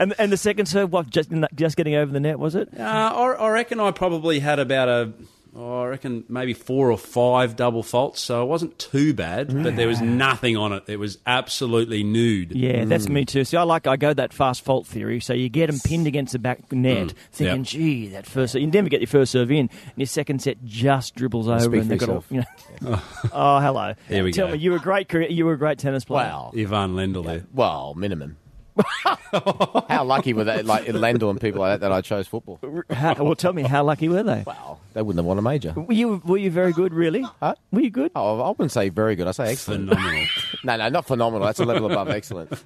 And, 0.00 0.14
and 0.18 0.32
the 0.32 0.36
second 0.36 0.66
serve, 0.66 0.92
what, 0.92 1.10
just, 1.10 1.30
just 1.54 1.76
getting 1.76 1.94
over 1.94 2.12
the 2.12 2.20
net, 2.20 2.38
was 2.38 2.54
it? 2.54 2.68
Uh, 2.78 2.82
I, 2.82 3.32
I 3.32 3.48
reckon 3.50 3.80
I 3.80 3.90
probably 3.90 4.40
had 4.40 4.58
about 4.58 4.88
a, 4.88 5.12
oh, 5.56 5.82
I 5.82 5.86
reckon 5.86 6.24
maybe 6.28 6.52
four 6.54 6.90
or 6.90 6.98
five 6.98 7.56
double 7.56 7.82
faults, 7.82 8.20
so 8.20 8.42
it 8.42 8.46
wasn't 8.46 8.78
too 8.78 9.14
bad, 9.14 9.48
but 9.62 9.76
there 9.76 9.88
was 9.88 10.00
nothing 10.00 10.56
on 10.56 10.72
it. 10.72 10.84
It 10.88 10.98
was 10.98 11.18
absolutely 11.26 12.02
nude. 12.02 12.52
Yeah, 12.52 12.84
that's 12.84 13.08
me 13.08 13.24
too. 13.24 13.44
See, 13.44 13.56
I 13.56 13.62
like 13.62 13.86
I 13.86 13.96
go 13.96 14.12
that 14.14 14.32
fast 14.32 14.62
fault 14.64 14.86
theory. 14.86 15.20
So 15.20 15.32
you 15.32 15.48
get 15.48 15.68
them 15.68 15.78
pinned 15.84 16.06
against 16.06 16.32
the 16.32 16.38
back 16.38 16.72
net, 16.72 17.08
mm. 17.08 17.14
thinking, 17.32 17.56
Yep. 17.58 17.66
"Gee, 17.66 18.08
that 18.08 18.26
first 18.26 18.54
you 18.54 18.66
never 18.66 18.88
get 18.88 19.00
your 19.00 19.08
first 19.08 19.32
serve 19.32 19.50
in, 19.50 19.68
and 19.70 19.70
your 19.96 20.06
second 20.06 20.42
set 20.42 20.64
just 20.64 21.14
dribbles 21.14 21.48
over, 21.48 21.60
Speak 21.60 21.72
and 21.74 21.82
for 21.82 21.88
they've 21.88 21.98
got 22.00 22.08
all, 22.08 22.24
yourself. 22.30 22.68
you 22.80 22.90
know. 22.90 23.00
oh, 23.32 23.60
hello. 23.60 23.94
Here 24.08 24.24
we 24.24 24.32
Tell 24.32 24.48
go. 24.48 24.52
me, 24.54 24.58
you 24.58 24.70
were 24.72 24.78
a 24.78 24.80
great 24.80 25.12
you 25.30 25.44
were 25.46 25.52
a 25.52 25.58
great 25.58 25.78
tennis 25.78 26.04
player. 26.04 26.26
Wow, 26.28 26.52
Ivan 26.56 26.94
Lendl 26.94 27.24
there. 27.24 27.44
well, 27.52 27.94
minimum. 27.94 28.36
How 29.88 30.04
lucky 30.04 30.32
were 30.32 30.44
they, 30.44 30.62
like 30.62 30.84
Lendl 30.86 31.30
and 31.30 31.40
people 31.40 31.60
like 31.60 31.80
that, 31.80 31.88
that 31.88 31.92
I 31.92 32.00
chose 32.00 32.26
football? 32.26 32.58
How, 32.90 33.14
well, 33.14 33.34
tell 33.34 33.52
me, 33.52 33.62
how 33.62 33.84
lucky 33.84 34.08
were 34.08 34.22
they? 34.22 34.42
Wow, 34.46 34.78
they 34.94 35.02
wouldn't 35.02 35.18
have 35.18 35.26
won 35.26 35.38
a 35.38 35.42
major. 35.42 35.72
Were 35.72 35.92
you 35.92 36.20
were 36.24 36.36
you 36.36 36.50
very 36.50 36.72
good? 36.72 36.92
Really? 36.92 37.22
Huh? 37.40 37.54
Were 37.70 37.80
you 37.80 37.90
good? 37.90 38.10
Oh, 38.14 38.40
I 38.40 38.48
wouldn't 38.48 38.72
say 38.72 38.88
very 38.88 39.16
good. 39.16 39.26
I 39.26 39.32
say 39.32 39.50
excellent. 39.52 39.88
Phenomenal. 39.90 40.26
No, 40.64 40.76
no, 40.78 40.88
not 40.88 41.06
phenomenal. 41.06 41.44
That's 41.46 41.60
a 41.60 41.64
level 41.66 41.90
above 41.90 42.08
excellent. 42.08 42.50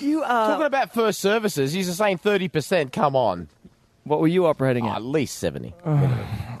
You 0.00 0.22
are. 0.22 0.48
Talking 0.50 0.66
about 0.66 0.92
first 0.92 1.20
services, 1.20 1.72
he's 1.72 1.94
saying 1.96 2.18
thirty 2.18 2.48
percent. 2.48 2.92
Come 2.92 3.16
on, 3.16 3.48
What 4.08 4.20
were 4.20 4.28
you 4.28 4.46
operating 4.46 4.84
Oh, 4.86 4.90
at? 4.90 4.96
at 4.96 5.02
least 5.04 5.38
seventy. 5.38 5.74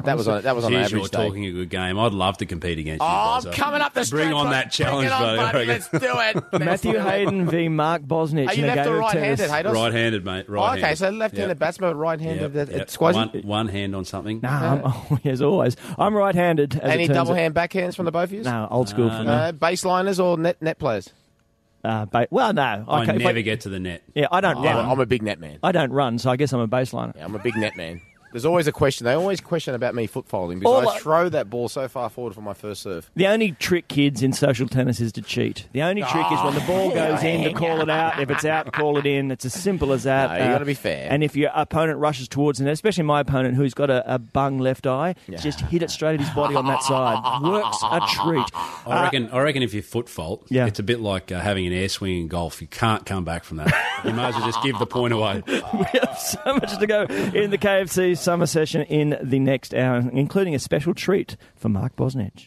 that 0.04 0.16
was 0.16 0.28
on 0.28 0.42
that 0.42 0.54
was 0.54 0.64
on 0.64 0.72
Jeez, 0.72 0.76
average 0.84 0.92
you're 0.92 1.08
day. 1.08 1.26
talking 1.26 1.44
a 1.46 1.50
good 1.52 1.70
game. 1.70 1.98
I'd 1.98 2.12
love 2.12 2.38
to 2.38 2.46
compete 2.46 2.78
against 2.78 3.02
you. 3.02 3.08
Oh, 3.08 3.40
I'm 3.44 3.52
coming 3.52 3.80
up 3.80 3.94
the 3.94 4.06
Bring 4.10 4.32
on 4.32 4.50
that 4.50 4.64
Bring 4.66 4.70
challenge, 4.70 5.06
it 5.06 5.12
on, 5.12 5.20
buddy. 5.20 5.38
I 5.38 5.52
buddy. 5.52 5.66
reckon. 5.68 5.88
Let's 5.92 6.04
do 6.52 6.58
it. 6.58 6.60
Matthew. 6.64 6.98
Hayden 6.98 7.50
v. 7.50 7.68
Mark 7.68 8.02
Bosnich. 8.02 8.48
Are 8.48 8.54
you 8.54 8.64
in 8.64 8.70
a 8.70 8.74
left 8.74 8.84
game 8.84 8.92
or 8.92 8.96
of 8.96 9.00
right-handed, 9.00 9.36
tennis. 9.38 9.52
Hayden? 9.52 9.72
Right-handed, 9.72 10.24
mate. 10.24 10.46
Oh, 10.48 10.52
Right-handed. 10.52 10.84
okay, 10.84 10.94
so 10.94 11.10
left-handed 11.10 11.48
Yep. 11.48 11.58
batsman, 11.58 11.96
right-handed. 11.96 12.54
Yep, 12.54 12.68
yep. 12.70 12.80
It's 12.82 12.96
quasi. 12.96 13.16
One, 13.18 13.28
one 13.42 13.68
hand 13.68 13.94
on 13.96 14.04
something. 14.04 14.40
No, 14.42 14.48
I'm, 14.48 14.82
oh, 14.84 15.18
as 15.24 15.42
always, 15.42 15.76
I'm 15.98 16.14
right-handed. 16.14 16.76
As 16.80 16.90
Any 16.92 17.04
it 17.04 17.06
turns 17.08 17.16
double 17.16 17.32
out. 17.32 17.38
hand 17.38 17.54
backhands 17.54 17.96
from 17.96 18.04
the 18.04 18.12
both 18.12 18.24
of 18.24 18.32
you? 18.32 18.42
No, 18.42 18.68
old 18.70 18.88
school 18.88 19.08
for 19.10 19.22
me. 19.22 19.28
Uh, 19.28 19.52
baseliners 19.52 20.22
or 20.22 20.36
net 20.38 20.60
net 20.62 20.78
players? 20.78 21.10
Uh, 21.84 22.06
ba- 22.06 22.28
well, 22.30 22.52
no, 22.52 22.84
I 22.88 23.02
okay, 23.02 23.16
if 23.16 23.22
never 23.22 23.42
get 23.42 23.60
to 23.62 23.68
the 23.68 23.78
net. 23.78 24.02
Yeah, 24.14 24.26
I 24.32 24.40
don't 24.40 24.58
I'm, 24.58 24.64
run. 24.64 24.90
I'm 24.90 25.00
a 25.00 25.06
big 25.06 25.22
net 25.22 25.38
man. 25.38 25.58
I 25.62 25.72
don't 25.72 25.92
run, 25.92 26.18
so 26.18 26.30
I 26.30 26.36
guess 26.36 26.52
I'm 26.52 26.60
a 26.60 26.68
baseliner. 26.68 27.14
Yeah, 27.16 27.24
I'm 27.24 27.34
a 27.34 27.38
big 27.38 27.56
net 27.56 27.76
man. 27.76 28.00
There's 28.32 28.44
always 28.44 28.66
a 28.66 28.72
question. 28.72 29.04
They 29.04 29.14
always 29.14 29.40
question 29.40 29.74
about 29.74 29.94
me 29.94 30.06
foot 30.06 30.26
folding 30.28 30.58
because 30.58 30.84
All 30.84 30.88
I 30.88 30.94
I- 30.94 30.98
throw 30.98 31.28
that 31.28 31.48
ball 31.50 31.68
so 31.68 31.88
far 31.88 32.10
forward 32.10 32.34
for 32.34 32.40
my 32.42 32.54
first 32.54 32.82
serve. 32.82 33.10
The 33.16 33.26
only 33.26 33.52
trick, 33.52 33.88
kids, 33.88 34.22
in 34.22 34.32
social 34.32 34.68
tennis 34.68 35.00
is 35.00 35.12
to 35.12 35.22
cheat. 35.22 35.66
The 35.72 35.82
only 35.82 36.02
trick 36.02 36.26
is 36.32 36.42
when 36.42 36.54
the 36.54 36.60
ball 36.66 36.90
goes 36.90 37.22
in 37.22 37.44
to 37.44 37.52
call 37.52 37.80
it 37.80 37.88
out. 37.90 38.20
If 38.20 38.30
it's 38.30 38.44
out, 38.44 38.72
call 38.72 38.98
it 38.98 39.06
in. 39.06 39.30
It's 39.30 39.44
as 39.44 39.54
simple 39.54 39.92
as 39.92 40.02
that. 40.04 40.30
Uh, 40.30 40.38
No, 40.38 40.44
you 40.44 40.50
gotta 40.52 40.64
be 40.64 40.74
fair. 40.74 41.08
And 41.10 41.22
if 41.24 41.36
your 41.36 41.50
opponent 41.54 41.98
rushes 41.98 42.28
towards 42.28 42.60
it, 42.60 42.68
especially 42.68 43.04
my 43.04 43.20
opponent 43.20 43.54
who's 43.54 43.74
got 43.74 43.90
a, 43.90 44.14
a 44.14 44.18
bung 44.18 44.58
left 44.58 44.86
eye, 44.86 45.14
just 45.40 45.60
hit 45.62 45.82
it 45.82 45.90
straight 45.90 46.14
at 46.14 46.20
his 46.20 46.30
body 46.30 46.54
on 46.54 46.66
that 46.66 46.82
side. 46.82 47.42
Works 47.42 47.78
a 47.82 48.00
treat. 48.08 48.46
I 48.86 49.02
reckon. 49.04 49.28
I 49.30 49.40
reckon 49.40 49.62
if 49.62 49.72
you 49.74 49.82
foot 49.82 50.08
fault, 50.08 50.46
Yeah. 50.50 50.66
it's 50.66 50.78
a 50.78 50.82
bit 50.82 51.00
like 51.00 51.32
uh, 51.32 51.40
having 51.40 51.66
an 51.66 51.72
air 51.72 51.88
swing 51.88 52.20
in 52.20 52.28
golf. 52.28 52.60
You 52.60 52.66
can't 52.68 53.06
come 53.06 53.24
back 53.24 53.44
from 53.44 53.58
that. 53.58 53.72
you 54.04 54.12
might 54.12 54.28
as 54.28 54.34
well 54.34 54.46
just 54.46 54.62
give 54.62 54.78
the 54.78 54.86
point 54.86 55.12
away. 55.14 55.42
we 55.46 55.84
have 56.00 56.18
so 56.18 56.54
much 56.54 56.76
to 56.78 56.86
go 56.86 57.02
in 57.04 57.50
the 57.50 57.58
KFC 57.58 58.17
summer 58.18 58.46
session 58.46 58.82
in 58.82 59.18
the 59.22 59.38
next 59.38 59.74
hour, 59.74 59.98
including 60.12 60.54
a 60.54 60.58
special 60.58 60.94
treat 60.94 61.36
for 61.56 61.68
Mark 61.68 61.96
Bosnich. 61.96 62.46